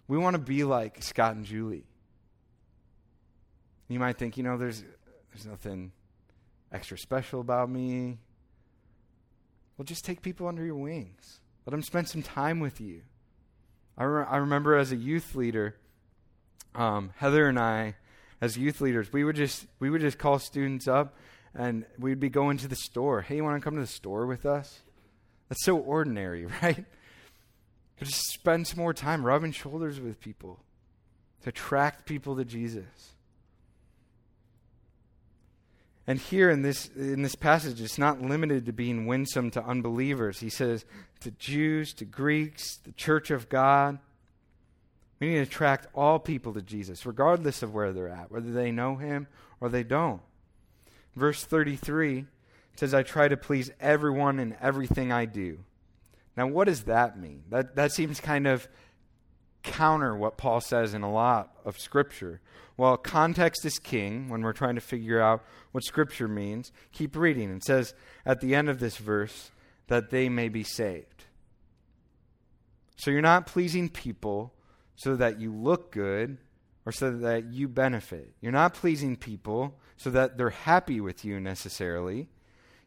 We 0.08 0.16
want 0.16 0.32
to 0.32 0.40
be 0.40 0.64
like 0.64 1.02
Scott 1.02 1.36
and 1.36 1.44
Julie. 1.44 1.84
You 3.88 3.98
might 3.98 4.16
think, 4.16 4.38
you 4.38 4.42
know, 4.42 4.56
there's, 4.56 4.82
there's 5.30 5.44
nothing 5.44 5.92
extra 6.72 6.96
special 6.96 7.42
about 7.42 7.68
me. 7.68 8.16
Well, 9.76 9.84
just 9.84 10.06
take 10.06 10.22
people 10.22 10.48
under 10.48 10.64
your 10.64 10.76
wings. 10.76 11.40
Let 11.66 11.72
them 11.72 11.82
spend 11.82 12.08
some 12.08 12.22
time 12.22 12.60
with 12.60 12.80
you. 12.80 13.02
I, 13.98 14.04
re- 14.04 14.26
I 14.26 14.38
remember 14.38 14.74
as 14.74 14.90
a 14.90 14.96
youth 14.96 15.34
leader, 15.34 15.76
um, 16.74 17.10
Heather 17.18 17.46
and 17.46 17.58
I 17.58 17.96
as 18.40 18.56
youth 18.56 18.80
leaders, 18.80 19.12
we 19.12 19.24
would 19.24 19.36
just 19.36 19.66
we 19.78 19.90
would 19.90 20.00
just 20.00 20.18
call 20.18 20.38
students 20.38 20.88
up 20.88 21.14
and 21.54 21.84
we'd 21.98 22.20
be 22.20 22.28
going 22.28 22.58
to 22.58 22.68
the 22.68 22.76
store. 22.76 23.22
Hey, 23.22 23.36
you 23.36 23.44
want 23.44 23.60
to 23.60 23.64
come 23.64 23.74
to 23.74 23.80
the 23.80 23.86
store 23.86 24.26
with 24.26 24.44
us? 24.44 24.80
That's 25.48 25.64
so 25.64 25.76
ordinary, 25.76 26.46
right? 26.62 26.84
But 27.98 28.08
just 28.08 28.32
spend 28.32 28.66
some 28.66 28.78
more 28.78 28.94
time 28.94 29.24
rubbing 29.24 29.52
shoulders 29.52 30.00
with 30.00 30.20
people 30.20 30.60
to 31.42 31.50
attract 31.50 32.06
people 32.06 32.36
to 32.36 32.44
Jesus. 32.44 33.14
And 36.06 36.18
here 36.18 36.50
in 36.50 36.62
this, 36.62 36.88
in 36.96 37.22
this 37.22 37.34
passage, 37.34 37.80
it's 37.80 37.98
not 37.98 38.20
limited 38.20 38.66
to 38.66 38.72
being 38.72 39.06
winsome 39.06 39.50
to 39.52 39.64
unbelievers. 39.64 40.40
He 40.40 40.50
says 40.50 40.84
to 41.20 41.30
Jews, 41.30 41.94
to 41.94 42.04
Greeks, 42.04 42.76
the 42.76 42.92
church 42.92 43.30
of 43.30 43.48
God. 43.48 43.98
We 45.24 45.30
need 45.30 45.36
to 45.36 45.42
attract 45.42 45.86
all 45.94 46.18
people 46.18 46.52
to 46.52 46.60
Jesus, 46.60 47.06
regardless 47.06 47.62
of 47.62 47.72
where 47.72 47.94
they're 47.94 48.10
at, 48.10 48.30
whether 48.30 48.52
they 48.52 48.70
know 48.70 48.96
him 48.96 49.26
or 49.58 49.70
they 49.70 49.82
don't. 49.82 50.20
Verse 51.16 51.42
33 51.42 52.26
says, 52.76 52.92
I 52.92 53.04
try 53.04 53.28
to 53.28 53.36
please 53.38 53.70
everyone 53.80 54.38
in 54.38 54.54
everything 54.60 55.10
I 55.10 55.24
do. 55.24 55.60
Now, 56.36 56.46
what 56.46 56.66
does 56.66 56.82
that 56.82 57.18
mean? 57.18 57.44
That, 57.48 57.74
that 57.76 57.92
seems 57.92 58.20
kind 58.20 58.46
of 58.46 58.68
counter 59.62 60.14
what 60.14 60.36
Paul 60.36 60.60
says 60.60 60.92
in 60.92 61.00
a 61.00 61.10
lot 61.10 61.56
of 61.64 61.78
Scripture. 61.78 62.42
Well, 62.76 62.98
context 62.98 63.64
is 63.64 63.78
king 63.78 64.28
when 64.28 64.42
we're 64.42 64.52
trying 64.52 64.74
to 64.74 64.82
figure 64.82 65.22
out 65.22 65.42
what 65.72 65.84
Scripture 65.84 66.28
means. 66.28 66.70
Keep 66.92 67.16
reading. 67.16 67.50
It 67.50 67.64
says 67.64 67.94
at 68.26 68.42
the 68.42 68.54
end 68.54 68.68
of 68.68 68.78
this 68.78 68.98
verse 68.98 69.52
that 69.86 70.10
they 70.10 70.28
may 70.28 70.50
be 70.50 70.64
saved. 70.64 71.24
So 72.96 73.10
you're 73.10 73.22
not 73.22 73.46
pleasing 73.46 73.88
people 73.88 74.52
so 74.96 75.16
that 75.16 75.40
you 75.40 75.52
look 75.52 75.90
good 75.92 76.38
or 76.86 76.92
so 76.92 77.16
that 77.18 77.44
you 77.52 77.68
benefit. 77.68 78.32
You're 78.40 78.52
not 78.52 78.74
pleasing 78.74 79.16
people 79.16 79.74
so 79.96 80.10
that 80.10 80.36
they're 80.36 80.50
happy 80.50 81.00
with 81.00 81.24
you 81.24 81.40
necessarily. 81.40 82.28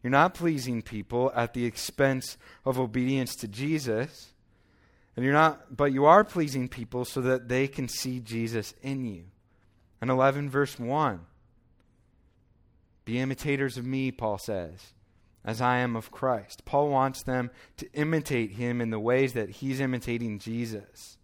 You're 0.04 0.12
not 0.12 0.34
pleasing 0.34 0.82
people 0.82 1.32
at 1.36 1.54
the 1.54 1.66
expense 1.66 2.38
of 2.66 2.80
obedience 2.80 3.36
to 3.38 3.48
Jesus. 3.48 4.34
And 5.16 5.26
you're 5.26 5.34
not 5.34 5.76
but 5.76 5.92
you 5.92 6.06
are 6.06 6.24
pleasing 6.24 6.68
people 6.68 7.06
so 7.06 7.22
that 7.22 7.48
they 7.50 7.68
can 7.68 7.88
see 7.88 8.20
Jesus 8.20 8.74
in 8.82 9.06
you. 9.06 9.26
And 10.00 10.10
11 10.12 10.50
verse 10.50 10.78
1. 10.78 11.22
Be 13.04 13.20
imitators 13.20 13.78
of 13.78 13.86
me, 13.86 14.12
Paul 14.12 14.38
says, 14.38 14.94
as 15.46 15.62
I 15.62 15.78
am 15.78 15.96
of 15.96 16.12
Christ. 16.12 16.66
Paul 16.66 16.90
wants 16.90 17.24
them 17.24 17.52
to 17.78 17.90
imitate 17.94 18.52
him 18.52 18.82
in 18.82 18.90
the 18.90 19.00
ways 19.00 19.32
that 19.32 19.50
he's 19.50 19.80
imitating 19.80 20.40
Jesus. 20.40 21.18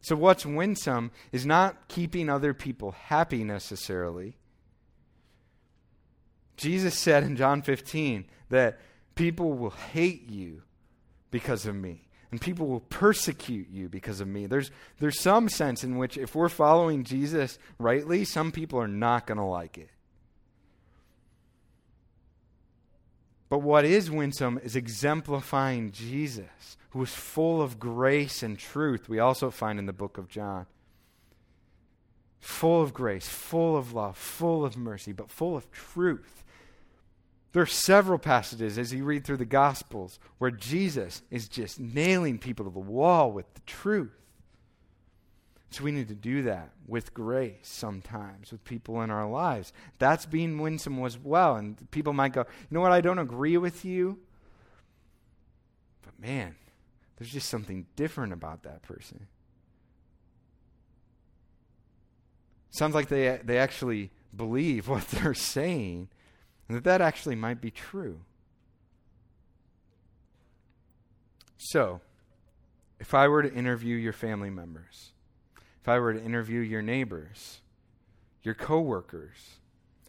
So, 0.00 0.16
what's 0.16 0.46
winsome 0.46 1.10
is 1.32 1.44
not 1.44 1.88
keeping 1.88 2.28
other 2.28 2.54
people 2.54 2.92
happy 2.92 3.44
necessarily. 3.44 4.36
Jesus 6.56 6.98
said 6.98 7.22
in 7.22 7.36
John 7.36 7.62
15 7.62 8.24
that 8.50 8.80
people 9.14 9.52
will 9.52 9.70
hate 9.70 10.28
you 10.28 10.62
because 11.30 11.66
of 11.66 11.74
me 11.74 12.08
and 12.30 12.40
people 12.40 12.66
will 12.66 12.80
persecute 12.80 13.68
you 13.70 13.88
because 13.88 14.20
of 14.20 14.28
me. 14.28 14.46
There's, 14.46 14.70
there's 15.00 15.20
some 15.20 15.48
sense 15.48 15.82
in 15.82 15.96
which 15.96 16.18
if 16.18 16.34
we're 16.34 16.48
following 16.48 17.04
Jesus 17.04 17.58
rightly, 17.78 18.24
some 18.24 18.52
people 18.52 18.78
are 18.80 18.88
not 18.88 19.26
going 19.26 19.38
to 19.38 19.44
like 19.44 19.78
it. 19.78 19.90
But 23.48 23.60
what 23.62 23.86
is 23.86 24.10
winsome 24.10 24.60
is 24.62 24.76
exemplifying 24.76 25.90
Jesus, 25.90 26.76
who 26.90 27.02
is 27.02 27.10
full 27.10 27.60
of 27.60 27.78
grace 27.78 28.42
and 28.42 28.58
truth, 28.58 29.08
we 29.08 29.18
also 29.18 29.50
find 29.50 29.78
in 29.78 29.86
the 29.86 29.92
book 29.92 30.18
of 30.18 30.28
John. 30.28 30.66
Full 32.40 32.82
of 32.82 32.94
grace, 32.94 33.28
full 33.28 33.76
of 33.76 33.92
love, 33.92 34.16
full 34.16 34.64
of 34.64 34.76
mercy, 34.76 35.12
but 35.12 35.30
full 35.30 35.56
of 35.56 35.70
truth. 35.70 36.44
There 37.52 37.62
are 37.62 37.66
several 37.66 38.18
passages 38.18 38.78
as 38.78 38.92
you 38.92 39.04
read 39.04 39.24
through 39.24 39.38
the 39.38 39.44
Gospels 39.44 40.18
where 40.38 40.50
Jesus 40.50 41.22
is 41.30 41.48
just 41.48 41.80
nailing 41.80 42.38
people 42.38 42.64
to 42.64 42.70
the 42.70 42.78
wall 42.78 43.32
with 43.32 43.52
the 43.54 43.60
truth. 43.62 44.12
So 45.70 45.84
we 45.84 45.92
need 45.92 46.08
to 46.08 46.14
do 46.14 46.42
that 46.42 46.70
with 46.86 47.12
grace 47.12 47.56
sometimes 47.62 48.52
with 48.52 48.64
people 48.64 49.02
in 49.02 49.10
our 49.10 49.28
lives. 49.28 49.72
That's 49.98 50.24
being 50.24 50.58
winsome 50.58 51.04
as 51.04 51.18
well. 51.18 51.56
And 51.56 51.90
people 51.90 52.12
might 52.12 52.32
go, 52.32 52.40
you 52.40 52.74
know 52.74 52.80
what, 52.80 52.92
I 52.92 53.02
don't 53.02 53.18
agree 53.18 53.56
with 53.58 53.84
you. 53.84 54.18
But 56.02 56.18
man, 56.18 56.54
there's 57.18 57.32
just 57.32 57.48
something 57.48 57.86
different 57.96 58.32
about 58.32 58.62
that 58.62 58.82
person. 58.82 59.26
Sounds 62.70 62.94
like 62.94 63.08
they, 63.08 63.40
they 63.42 63.58
actually 63.58 64.10
believe 64.34 64.88
what 64.88 65.08
they're 65.08 65.34
saying 65.34 66.08
and 66.68 66.76
that 66.76 66.84
that 66.84 67.00
actually 67.00 67.34
might 67.34 67.60
be 67.60 67.70
true. 67.70 68.20
So, 71.56 72.00
if 73.00 73.14
I 73.14 73.26
were 73.26 73.42
to 73.42 73.52
interview 73.52 73.96
your 73.96 74.12
family 74.12 74.50
members, 74.50 75.10
if 75.82 75.88
I 75.88 75.98
were 75.98 76.12
to 76.12 76.22
interview 76.22 76.60
your 76.60 76.82
neighbors, 76.82 77.60
your 78.42 78.54
coworkers, 78.54 79.56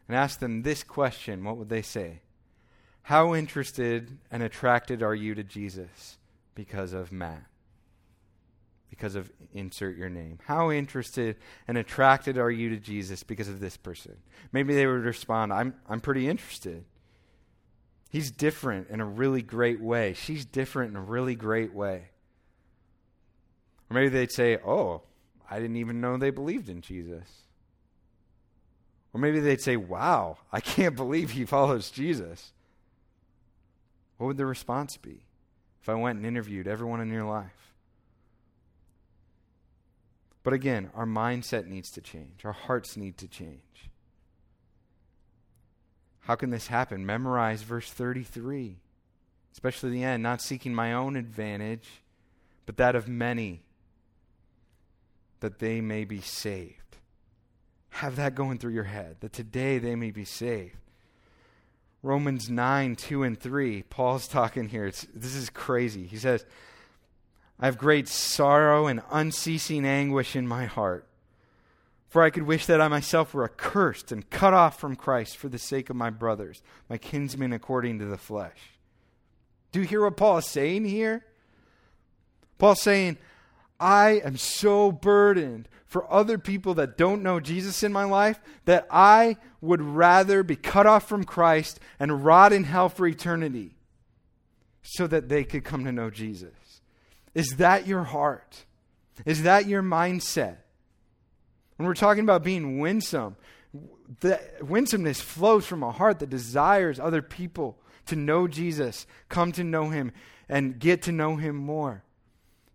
and 0.08 0.16
ask 0.16 0.40
them 0.40 0.62
this 0.62 0.84
question, 0.84 1.44
what 1.44 1.58
would 1.58 1.70
they 1.70 1.82
say? 1.82 2.22
How 3.04 3.34
interested 3.34 4.20
and 4.30 4.44
attracted 4.44 5.02
are 5.02 5.16
you 5.16 5.34
to 5.34 5.44
Jesus 5.44 6.19
because 6.60 6.92
of 6.92 7.12
Matt? 7.14 7.50
because 9.00 9.16
of 9.16 9.32
insert 9.54 9.96
your 9.96 10.10
name? 10.10 10.40
How 10.46 10.72
interested 10.72 11.38
and 11.68 11.78
attracted 11.78 12.38
are 12.38 12.52
you 12.52 12.70
to 12.72 12.78
Jesus 12.78 13.24
because 13.24 13.48
of 13.48 13.62
this 13.62 13.78
person? 13.78 14.18
Maybe 14.52 14.76
they 14.76 14.86
would 14.86 15.06
respond, 15.06 15.54
I'm, 15.54 15.74
I'm 15.88 16.02
pretty 16.02 16.28
interested. 16.28 16.84
He's 18.10 18.30
different 18.30 18.90
in 18.90 19.00
a 19.00 19.06
really 19.06 19.42
great 19.42 19.80
way. 19.80 20.14
She's 20.14 20.44
different 20.44 20.92
in 20.92 20.98
a 20.98 21.02
really 21.02 21.36
great 21.36 21.74
way. 21.74 22.10
Or 23.90 23.94
maybe 23.94 24.10
they'd 24.10 24.32
say, 24.32 24.58
Oh, 24.58 25.04
I 25.50 25.60
didn't 25.60 25.78
even 25.78 26.02
know 26.02 26.18
they 26.18 26.32
believed 26.32 26.68
in 26.68 26.82
Jesus. 26.82 27.44
Or 29.14 29.22
maybe 29.22 29.40
they'd 29.40 29.62
say, 29.62 29.78
Wow, 29.78 30.40
I 30.52 30.60
can't 30.60 30.96
believe 30.98 31.32
he 31.32 31.46
follows 31.46 31.90
Jesus. 31.90 32.52
What 34.18 34.28
would 34.28 34.38
the 34.38 34.46
response 34.46 34.98
be 34.98 35.22
if 35.82 35.90
I 35.90 35.96
went 35.96 36.18
and 36.18 36.26
interviewed 36.26 36.68
everyone 36.68 37.02
in 37.02 37.12
your 37.12 37.26
life? 37.26 37.74
But 40.44 40.54
again, 40.54 40.90
our 40.96 41.06
mindset 41.06 41.68
needs 41.68 41.92
to 41.92 42.02
change, 42.02 42.46
our 42.46 42.54
hearts 42.54 42.98
need 42.98 43.18
to 43.18 43.28
change. 43.28 43.60
How 46.22 46.36
can 46.36 46.52
this 46.52 46.68
happen? 46.68 47.06
Memorize 47.06 47.64
verse 47.64 47.90
33, 47.90 48.78
especially 49.52 49.90
the 49.90 50.04
end, 50.04 50.22
not 50.22 50.42
seeking 50.42 50.76
my 50.76 50.94
own 50.94 51.16
advantage, 51.16 52.04
but 52.66 52.78
that 52.78 52.96
of 52.96 53.08
many, 53.08 53.64
that 55.40 55.60
they 55.60 55.82
may 55.82 56.06
be 56.06 56.22
saved. 56.22 56.98
Have 57.90 58.16
that 58.18 58.36
going 58.36 58.60
through 58.60 58.74
your 58.74 58.84
head, 58.84 59.18
that 59.22 59.34
today 59.34 59.80
they 59.80 59.96
may 59.96 60.12
be 60.12 60.24
saved. 60.24 60.78
Romans 62.02 62.50
9, 62.50 62.96
2 62.96 63.24
and 63.24 63.40
3, 63.40 63.84
Paul's 63.84 64.28
talking 64.28 64.70
here. 64.70 64.86
It's, 64.86 65.06
this 65.14 65.36
is 65.36 65.50
crazy. 65.50 66.08
He 66.08 66.18
says, 66.18 66.46
I 67.60 67.66
have 67.66 67.78
great 67.78 68.08
sorrow 68.08 68.88
and 68.88 69.02
unceasing 69.12 69.86
anguish 69.86 70.36
in 70.36 70.48
my 70.48 70.66
heart. 70.66 71.06
For 72.08 72.24
I 72.24 72.30
could 72.30 72.44
wish 72.44 72.66
that 72.66 72.82
I 72.82 72.88
myself 72.88 73.34
were 73.34 73.44
accursed 73.44 74.12
and 74.12 74.30
cut 74.30 74.54
off 74.54 74.80
from 74.80 74.96
Christ 74.96 75.38
for 75.38 75.50
the 75.50 75.60
sake 75.60 75.90
of 75.90 75.96
my 75.96 76.10
brothers, 76.10 76.64
my 76.90 76.98
kinsmen 76.98 77.54
according 77.54 78.00
to 78.00 78.06
the 78.06 78.18
flesh. 78.18 78.58
Do 79.72 79.82
you 79.82 79.86
hear 79.86 80.04
what 80.04 80.18
Paul 80.18 80.38
is 80.38 80.46
saying 80.46 80.86
here? 80.86 81.26
Paul's 82.58 82.82
saying, 82.82 83.18
I 83.80 84.22
am 84.24 84.38
so 84.38 84.92
burdened 84.92 85.70
for 85.90 86.12
other 86.14 86.38
people 86.38 86.76
that 86.76 86.98
don't 86.98 87.24
know 87.24 87.40
Jesus 87.40 87.84
in 87.84 87.92
my 87.92 88.04
life 88.04 88.40
that 88.66 88.88
I 88.92 89.38
would 89.60 89.82
rather 89.82 90.44
be 90.44 90.56
cut 90.56 90.86
off 90.86 91.10
from 91.10 91.24
Christ 91.24 91.80
and 92.00 92.24
rot 92.24 92.54
in 92.54 92.64
hell 92.64 92.90
for 92.90 93.08
eternity 93.08 93.76
so 94.84 95.08
that 95.08 95.30
they 95.30 95.44
could 95.44 95.66
come 95.66 95.84
to 95.86 95.92
know 95.92 96.12
Jesus. 96.12 96.82
Is 97.34 97.58
that 97.58 97.88
your 97.88 98.04
heart? 98.04 98.66
Is 99.26 99.44
that 99.44 99.66
your 99.66 99.82
mindset? 99.82 100.58
When 101.78 101.88
we're 101.88 101.96
talking 101.96 102.24
about 102.24 102.44
being 102.44 102.80
winsome, 102.80 103.36
the 104.20 104.40
winsomeness 104.62 105.20
flows 105.20 105.66
from 105.66 105.82
a 105.82 105.92
heart 105.92 106.20
that 106.20 106.30
desires 106.30 107.00
other 107.00 107.24
people 107.24 107.80
to 108.06 108.16
know 108.16 108.48
Jesus, 108.48 109.08
come 109.28 109.52
to 109.54 109.64
know 109.64 109.90
him, 109.90 110.12
and 110.48 110.80
get 110.80 111.02
to 111.04 111.12
know 111.12 111.36
him 111.36 111.56
more. 111.56 112.04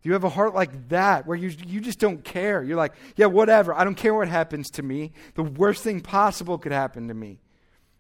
Do 0.05 0.11
you 0.11 0.13
have 0.13 0.23
a 0.23 0.29
heart 0.29 0.55
like 0.55 0.91
that 0.91 1.27
where 1.27 1.37
you, 1.37 1.51
you 1.67 1.81
just 1.81 1.99
don't 1.99 2.23
care? 2.23 2.63
You're 2.63 2.77
like, 2.77 2.93
yeah, 3.17 3.27
whatever. 3.27 3.75
I 3.75 3.83
don't 3.83 3.97
care 3.97 4.15
what 4.15 4.29
happens 4.29 4.71
to 4.73 4.83
me. 4.83 5.13
The 5.35 5.43
worst 5.43 5.83
thing 5.83 6.01
possible 6.03 6.59
could 6.59 6.73
happen 6.73 7.09
to 7.09 7.15
me 7.15 7.41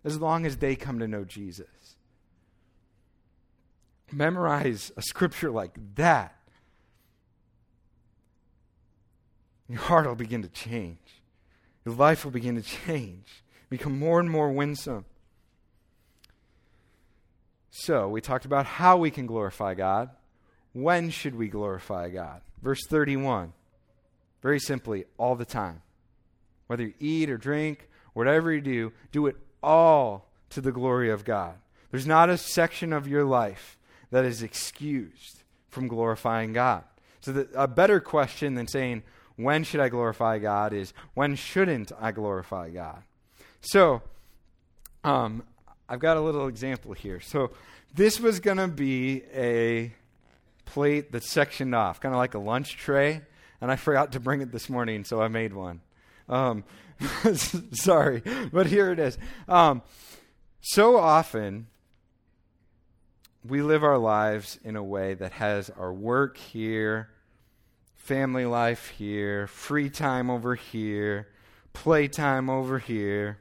as 0.05 0.21
long 0.21 0.47
as 0.47 0.59
they 0.59 0.77
come 0.77 1.01
to 1.01 1.09
know 1.09 1.25
Jesus. 1.25 1.67
Memorize 4.13 4.93
a 4.97 5.03
scripture 5.03 5.51
like 5.51 5.77
that 5.97 6.37
Your 9.69 9.81
heart 9.81 10.07
will 10.07 10.15
begin 10.15 10.43
to 10.43 10.49
change. 10.49 10.99
Your 11.85 11.95
life 11.95 12.25
will 12.25 12.33
begin 12.33 12.57
to 12.57 12.63
change, 12.63 13.43
become 13.71 13.99
more 13.99 14.21
and 14.21 14.31
more 14.31 14.51
winsome. 14.53 15.05
So, 17.71 18.09
we 18.09 18.21
talked 18.21 18.45
about 18.45 18.67
how 18.67 18.97
we 18.97 19.11
can 19.11 19.27
glorify 19.27 19.75
God. 19.75 20.11
When 20.75 21.09
should 21.11 21.37
we 21.37 21.49
glorify 21.49 22.11
God? 22.11 22.43
Verse 22.61 22.85
31. 22.87 23.55
Very 24.43 24.61
simply, 24.61 25.07
all 25.17 25.37
the 25.37 25.47
time. 25.47 25.81
Whether 26.67 26.83
you 26.83 26.95
eat 27.01 27.31
or 27.31 27.39
drink, 27.39 27.89
whatever 28.13 28.53
you 28.53 28.61
do, 28.61 28.93
do 29.11 29.27
it 29.27 29.37
all 29.63 30.29
to 30.51 30.61
the 30.61 30.73
glory 30.73 31.11
of 31.11 31.25
God. 31.25 31.55
There's 31.91 32.07
not 32.07 32.29
a 32.29 32.37
section 32.37 32.93
of 32.93 33.09
your 33.09 33.25
life 33.25 33.79
that 34.11 34.25
is 34.25 34.43
excused 34.43 35.45
from 35.69 35.89
glorifying 35.89 36.53
God. 36.53 36.85
So, 37.21 37.33
the, 37.33 37.49
a 37.55 37.67
better 37.69 38.01
question 38.01 38.55
than 38.55 38.67
saying, 38.67 39.03
when 39.37 39.65
should 39.65 39.81
I 39.81 39.89
glorify 39.89 40.39
God 40.39 40.73
is, 40.73 40.93
when 41.15 41.37
shouldn't 41.37 41.93
I 41.99 42.13
glorify 42.13 42.71
God? 42.71 43.03
So, 43.61 44.03
um, 45.03 45.45
I've 45.89 46.01
got 46.01 46.17
a 46.17 46.21
little 46.21 46.49
example 46.49 46.93
here. 46.93 47.21
So, 47.21 47.53
this 47.95 48.21
was 48.21 48.41
going 48.41 48.57
to 48.59 48.69
be 48.69 49.23
a 49.33 49.93
plate 50.65 51.13
that's 51.13 51.31
sectioned 51.31 51.75
off, 51.75 52.01
kind 52.01 52.15
of 52.15 52.19
like 52.19 52.35
a 52.35 52.39
lunch 52.39 52.77
tray, 52.77 53.23
and 53.61 53.71
I 53.71 53.77
forgot 53.77 54.13
to 54.13 54.21
bring 54.21 54.41
it 54.41 54.53
this 54.53 54.69
morning, 54.69 55.05
so 55.05 55.21
I 55.21 55.29
made 55.29 55.53
one. 55.53 55.81
Um, 56.29 56.65
sorry, 57.73 58.23
but 58.53 58.67
here 58.67 58.91
it 58.93 58.99
is. 58.99 59.19
Um, 59.49 59.83
so 60.61 60.97
often, 60.97 61.67
we 63.47 63.61
live 63.61 63.85
our 63.85 63.99
lives 63.99 64.59
in 64.65 64.77
a 64.77 64.83
way 64.83 65.15
that 65.15 65.33
has 65.33 65.69
our 65.71 65.93
work 65.93 66.39
here, 66.39 67.11
family 67.97 68.47
life 68.47 68.89
here, 68.89 69.47
free 69.47 69.91
time 69.91 70.31
over 70.31 70.55
here, 70.55 71.29
playtime 71.75 72.49
over 72.49 72.79
here, 72.79 73.39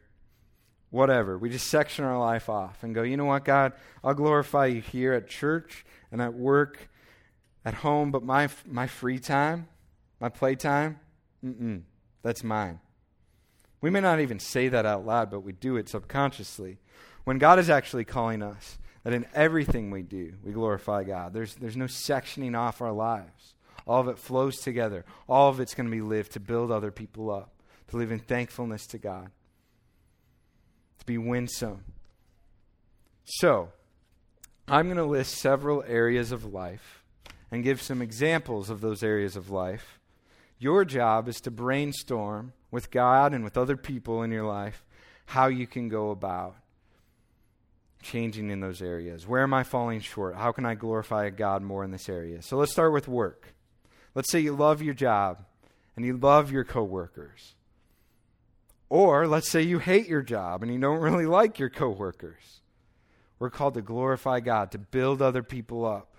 whatever. 0.90 1.38
We 1.38 1.50
just 1.50 1.68
section 1.68 2.04
our 2.04 2.20
life 2.20 2.50
off 2.50 2.84
and 2.84 2.94
go, 2.94 3.04
you 3.04 3.16
know 3.16 3.26
what, 3.26 3.46
God, 3.46 3.74
I'll 4.04 4.14
glorify 4.14 4.66
you 4.68 4.82
here 4.82 5.14
at 5.14 5.30
church 5.30 5.86
and 6.12 6.22
at 6.22 6.34
work, 6.34 6.90
at 7.66 7.76
home, 7.76 8.12
but 8.12 8.24
my, 8.24 8.50
my 8.66 8.88
free 8.88 9.20
time, 9.20 9.68
my 10.20 10.30
playtime, 10.30 11.00
mm-mm, 11.44 11.82
that's 12.22 12.44
mine. 12.44 12.80
We 13.82 13.90
may 13.90 14.00
not 14.00 14.20
even 14.20 14.40
say 14.40 14.70
that 14.70 14.86
out 14.86 15.06
loud, 15.06 15.30
but 15.30 15.42
we 15.42 15.52
do 15.52 15.76
it 15.76 15.90
subconsciously. 15.90 16.78
When 17.26 17.38
God 17.38 17.60
is 17.60 17.70
actually 17.70 18.06
calling 18.06 18.42
us, 18.42 18.78
that 19.04 19.14
in 19.14 19.26
everything 19.34 19.92
we 19.92 20.02
do, 20.02 20.34
we 20.44 20.54
glorify 20.54 21.04
God. 21.04 21.34
There's, 21.34 21.56
there's 21.56 21.76
no 21.76 21.86
sectioning 21.86 22.58
off 22.58 22.82
our 22.82 22.94
lives. 22.94 23.54
All 23.86 24.00
of 24.00 24.08
it 24.08 24.18
flows 24.18 24.58
together. 24.58 25.04
All 25.28 25.50
of 25.50 25.60
it's 25.60 25.76
going 25.76 25.88
to 25.88 25.92
be 25.92 26.02
lived 26.02 26.32
to 26.34 26.40
build 26.40 26.72
other 26.72 26.92
people 26.92 27.30
up, 27.30 27.52
to 27.90 27.98
live 27.98 28.12
in 28.12 28.20
thankfulness 28.20 28.88
to 28.88 28.98
God, 28.98 29.30
to 31.00 31.06
be 31.06 31.18
winsome. 31.18 31.84
So, 33.26 33.70
I'm 34.68 34.86
going 34.86 34.98
to 34.98 35.04
list 35.04 35.36
several 35.36 35.84
areas 35.86 36.32
of 36.32 36.46
life 36.46 37.03
and 37.54 37.64
give 37.64 37.84
some 37.84 38.02
examples 38.02 38.72
of 38.72 38.82
those 38.82 39.04
areas 39.04 39.36
of 39.36 39.52
life. 39.52 40.00
Your 40.58 40.84
job 40.84 41.28
is 41.28 41.40
to 41.42 41.52
brainstorm 41.52 42.52
with 42.72 42.90
God 42.90 43.32
and 43.32 43.44
with 43.44 43.60
other 43.60 43.78
people 43.78 44.24
in 44.24 44.32
your 44.32 44.48
life 44.48 44.84
how 45.28 45.46
you 45.48 45.68
can 45.68 45.88
go 45.88 46.10
about 46.10 46.56
changing 48.02 48.50
in 48.50 48.60
those 48.60 48.82
areas. 48.82 49.28
Where 49.28 49.44
am 49.44 49.54
I 49.54 49.62
falling 49.62 50.00
short? 50.00 50.36
How 50.36 50.52
can 50.52 50.66
I 50.66 50.74
glorify 50.74 51.30
God 51.30 51.62
more 51.62 51.84
in 51.84 51.92
this 51.92 52.10
area? 52.10 52.42
So 52.42 52.58
let's 52.58 52.72
start 52.72 52.92
with 52.92 53.08
work. 53.08 53.54
Let's 54.16 54.32
say 54.32 54.40
you 54.40 54.56
love 54.56 54.82
your 54.82 54.96
job 54.96 55.46
and 55.96 56.04
you 56.04 56.18
love 56.18 56.52
your 56.52 56.64
coworkers. 56.64 57.54
Or 58.90 59.28
let's 59.28 59.52
say 59.52 59.62
you 59.62 59.78
hate 59.78 60.08
your 60.08 60.24
job 60.24 60.64
and 60.64 60.74
you 60.74 60.80
don't 60.80 61.02
really 61.02 61.28
like 61.28 61.60
your 61.60 61.70
coworkers. 61.70 62.62
We're 63.38 63.52
called 63.52 63.76
to 63.76 63.84
glorify 63.84 64.40
God, 64.40 64.72
to 64.72 64.80
build 64.80 65.22
other 65.22 65.44
people 65.44 65.86
up, 65.86 66.13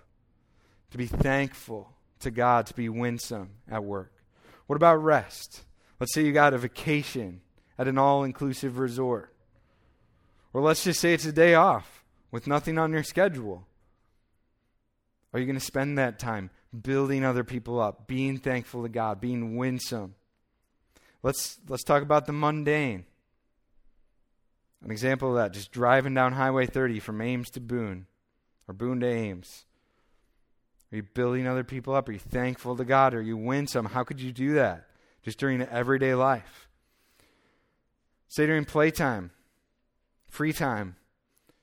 to 0.91 0.97
be 0.97 1.07
thankful 1.07 1.93
to 2.19 2.31
God, 2.31 2.65
to 2.67 2.73
be 2.73 2.89
winsome 2.89 3.51
at 3.69 3.83
work. 3.83 4.11
What 4.67 4.75
about 4.75 5.03
rest? 5.03 5.63
Let's 5.99 6.13
say 6.13 6.23
you 6.23 6.33
got 6.33 6.53
a 6.53 6.57
vacation 6.57 7.41
at 7.77 7.87
an 7.87 7.97
all 7.97 8.23
inclusive 8.23 8.77
resort. 8.77 9.33
Or 10.53 10.61
let's 10.61 10.83
just 10.83 10.99
say 10.99 11.13
it's 11.13 11.25
a 11.25 11.31
day 11.31 11.53
off 11.53 12.03
with 12.31 12.47
nothing 12.47 12.77
on 12.77 12.91
your 12.91 13.03
schedule. 13.03 13.67
Are 15.33 15.39
you 15.39 15.45
going 15.45 15.59
to 15.59 15.65
spend 15.65 15.97
that 15.97 16.17
time 16.17 16.49
building 16.81 17.25
other 17.25 17.43
people 17.43 17.79
up, 17.79 18.07
being 18.07 18.37
thankful 18.37 18.83
to 18.83 18.89
God, 18.89 19.19
being 19.19 19.57
winsome? 19.57 20.15
Let's, 21.23 21.59
let's 21.67 21.83
talk 21.83 22.03
about 22.03 22.25
the 22.25 22.33
mundane. 22.33 23.05
An 24.83 24.91
example 24.91 25.29
of 25.29 25.35
that, 25.35 25.51
just 25.51 25.71
driving 25.71 26.13
down 26.13 26.33
Highway 26.33 26.67
30 26.67 26.99
from 26.99 27.19
Ames 27.19 27.49
to 27.51 27.59
Boone, 27.59 28.05
or 28.67 28.73
Boone 28.73 28.99
to 28.99 29.07
Ames. 29.07 29.65
Are 30.95 30.99
you 30.99 31.03
building 31.03 31.45
other 31.45 31.65
people 31.65 31.93
up? 31.93 32.07
Are 32.07 32.13
you 32.13 32.19
thankful 32.19 32.77
to 32.77 32.85
God? 32.85 33.13
Are 33.13 33.21
you 33.21 33.35
winsome? 33.35 33.87
How 33.87 34.05
could 34.05 34.21
you 34.21 34.31
do 34.31 34.53
that? 34.53 34.87
Just 35.23 35.37
during 35.37 35.61
everyday 35.61 36.15
life. 36.15 36.69
Say 38.29 38.45
during 38.45 38.63
playtime, 38.63 39.31
free 40.29 40.53
time, 40.53 40.95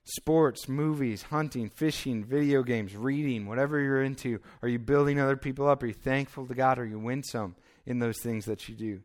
sports, 0.04 0.68
movies, 0.68 1.22
hunting, 1.22 1.70
fishing, 1.70 2.22
video 2.22 2.62
games, 2.62 2.94
reading, 2.94 3.46
whatever 3.46 3.80
you're 3.80 4.02
into. 4.02 4.38
Are 4.60 4.68
you 4.68 4.78
building 4.78 5.18
other 5.18 5.38
people 5.38 5.66
up? 5.66 5.82
Are 5.82 5.86
you 5.86 5.94
thankful 5.94 6.46
to 6.46 6.54
God? 6.54 6.78
Are 6.78 6.84
you 6.84 6.98
winsome 6.98 7.56
in 7.86 8.00
those 8.00 8.18
things 8.20 8.44
that 8.44 8.68
you 8.68 8.74
do? 8.74 9.00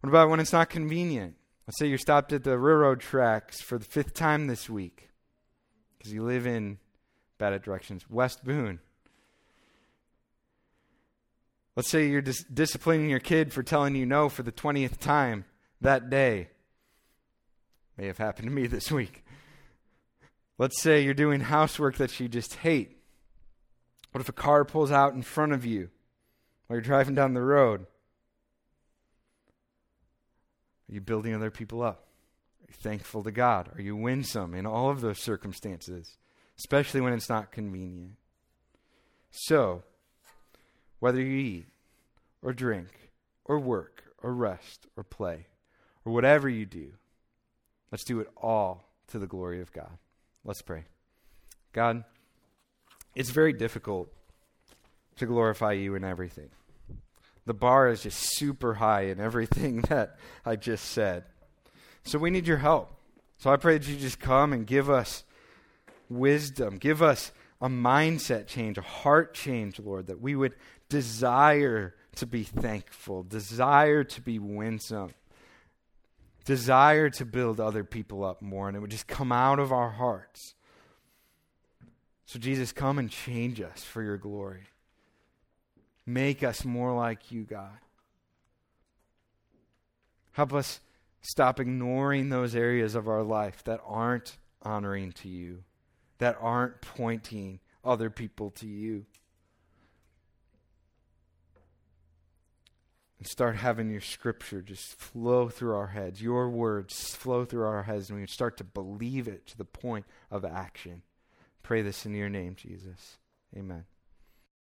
What 0.00 0.10
about 0.10 0.30
when 0.30 0.40
it's 0.40 0.52
not 0.52 0.68
convenient? 0.68 1.36
Let's 1.68 1.78
say 1.78 1.86
you're 1.86 1.98
stopped 1.98 2.32
at 2.32 2.42
the 2.42 2.58
railroad 2.58 2.98
tracks 2.98 3.60
for 3.60 3.78
the 3.78 3.84
fifth 3.84 4.14
time 4.14 4.48
this 4.48 4.68
week 4.68 5.10
because 5.96 6.12
you 6.12 6.24
live 6.24 6.44
in 6.44 6.78
bad 7.38 7.52
at 7.52 7.62
directions, 7.62 8.10
West 8.10 8.44
Boone. 8.44 8.80
Let's 11.76 11.90
say 11.90 12.08
you're 12.08 12.22
dis- 12.22 12.44
disciplining 12.44 13.10
your 13.10 13.20
kid 13.20 13.52
for 13.52 13.62
telling 13.62 13.94
you 13.94 14.06
no 14.06 14.30
for 14.30 14.42
the 14.42 14.50
20th 14.50 14.98
time 14.98 15.44
that 15.82 16.08
day. 16.08 16.48
May 17.98 18.06
have 18.06 18.18
happened 18.18 18.48
to 18.48 18.54
me 18.54 18.66
this 18.66 18.90
week. 18.90 19.24
Let's 20.58 20.80
say 20.80 21.02
you're 21.02 21.14
doing 21.14 21.40
housework 21.40 21.96
that 21.96 22.18
you 22.18 22.28
just 22.28 22.54
hate. 22.56 22.96
What 24.12 24.22
if 24.22 24.28
a 24.30 24.32
car 24.32 24.64
pulls 24.64 24.90
out 24.90 25.12
in 25.12 25.20
front 25.20 25.52
of 25.52 25.66
you 25.66 25.90
while 26.66 26.76
you're 26.76 26.82
driving 26.82 27.14
down 27.14 27.34
the 27.34 27.42
road? 27.42 27.82
Are 30.88 30.94
you 30.94 31.02
building 31.02 31.34
other 31.34 31.50
people 31.50 31.82
up? 31.82 32.06
Are 32.62 32.66
you 32.68 32.74
thankful 32.74 33.22
to 33.24 33.30
God? 33.30 33.70
Are 33.76 33.82
you 33.82 33.94
winsome 33.96 34.54
in 34.54 34.64
all 34.64 34.88
of 34.88 35.02
those 35.02 35.18
circumstances, 35.18 36.16
especially 36.58 37.02
when 37.02 37.12
it's 37.12 37.28
not 37.28 37.52
convenient? 37.52 38.12
So, 39.30 39.82
whether 41.00 41.20
you 41.20 41.36
eat 41.36 41.66
or 42.42 42.52
drink 42.52 43.10
or 43.44 43.58
work 43.58 44.04
or 44.22 44.32
rest 44.32 44.86
or 44.96 45.04
play 45.04 45.46
or 46.04 46.12
whatever 46.12 46.48
you 46.48 46.66
do, 46.66 46.92
let's 47.90 48.04
do 48.04 48.20
it 48.20 48.28
all 48.36 48.88
to 49.08 49.18
the 49.18 49.26
glory 49.26 49.60
of 49.60 49.72
God. 49.72 49.98
Let's 50.44 50.62
pray. 50.62 50.84
God, 51.72 52.04
it's 53.14 53.30
very 53.30 53.52
difficult 53.52 54.08
to 55.16 55.26
glorify 55.26 55.72
you 55.72 55.94
in 55.94 56.04
everything. 56.04 56.50
The 57.46 57.54
bar 57.54 57.88
is 57.88 58.02
just 58.02 58.36
super 58.36 58.74
high 58.74 59.02
in 59.02 59.20
everything 59.20 59.80
that 59.88 60.16
I 60.44 60.56
just 60.56 60.86
said. 60.86 61.24
So 62.04 62.18
we 62.18 62.30
need 62.30 62.46
your 62.46 62.58
help. 62.58 62.92
So 63.38 63.50
I 63.50 63.56
pray 63.56 63.78
that 63.78 63.86
you 63.86 63.96
just 63.96 64.20
come 64.20 64.52
and 64.52 64.66
give 64.66 64.88
us 64.88 65.24
wisdom, 66.08 66.76
give 66.76 67.02
us 67.02 67.32
a 67.60 67.68
mindset 67.68 68.46
change, 68.46 68.78
a 68.78 68.82
heart 68.82 69.34
change, 69.34 69.78
Lord, 69.78 70.06
that 70.06 70.20
we 70.20 70.34
would 70.36 70.54
desire 70.88 71.94
to 72.16 72.26
be 72.26 72.42
thankful, 72.42 73.22
desire 73.22 74.04
to 74.04 74.20
be 74.20 74.38
winsome, 74.38 75.12
desire 76.44 77.10
to 77.10 77.24
build 77.24 77.60
other 77.60 77.84
people 77.84 78.24
up 78.24 78.40
more, 78.40 78.68
and 78.68 78.76
it 78.76 78.80
would 78.80 78.90
just 78.90 79.06
come 79.06 79.32
out 79.32 79.58
of 79.58 79.72
our 79.72 79.90
hearts. 79.90 80.54
So, 82.24 82.38
Jesus, 82.38 82.72
come 82.72 82.98
and 82.98 83.10
change 83.10 83.60
us 83.60 83.84
for 83.84 84.02
your 84.02 84.16
glory. 84.16 84.64
Make 86.04 86.42
us 86.42 86.64
more 86.64 86.94
like 86.94 87.30
you, 87.30 87.44
God. 87.44 87.78
Help 90.32 90.52
us 90.52 90.80
stop 91.20 91.58
ignoring 91.60 92.28
those 92.28 92.54
areas 92.54 92.94
of 92.94 93.08
our 93.08 93.22
life 93.22 93.64
that 93.64 93.80
aren't 93.86 94.36
honoring 94.62 95.12
to 95.12 95.28
you, 95.28 95.64
that 96.18 96.36
aren't 96.40 96.80
pointing 96.80 97.60
other 97.84 98.10
people 98.10 98.50
to 98.50 98.66
you. 98.66 99.06
Start 103.26 103.56
having 103.56 103.90
your 103.90 104.00
scripture 104.00 104.62
just 104.62 104.94
flow 104.94 105.48
through 105.48 105.74
our 105.74 105.88
heads, 105.88 106.22
your 106.22 106.48
words 106.48 107.14
flow 107.14 107.44
through 107.44 107.64
our 107.64 107.82
heads, 107.82 108.10
and 108.10 108.20
we 108.20 108.26
start 108.26 108.56
to 108.58 108.64
believe 108.64 109.28
it 109.28 109.46
to 109.46 109.58
the 109.58 109.64
point 109.64 110.06
of 110.30 110.44
action. 110.44 111.02
Pray 111.62 111.82
this 111.82 112.06
in 112.06 112.14
your 112.14 112.28
name, 112.28 112.54
Jesus. 112.54 113.18
Amen. 113.56 113.84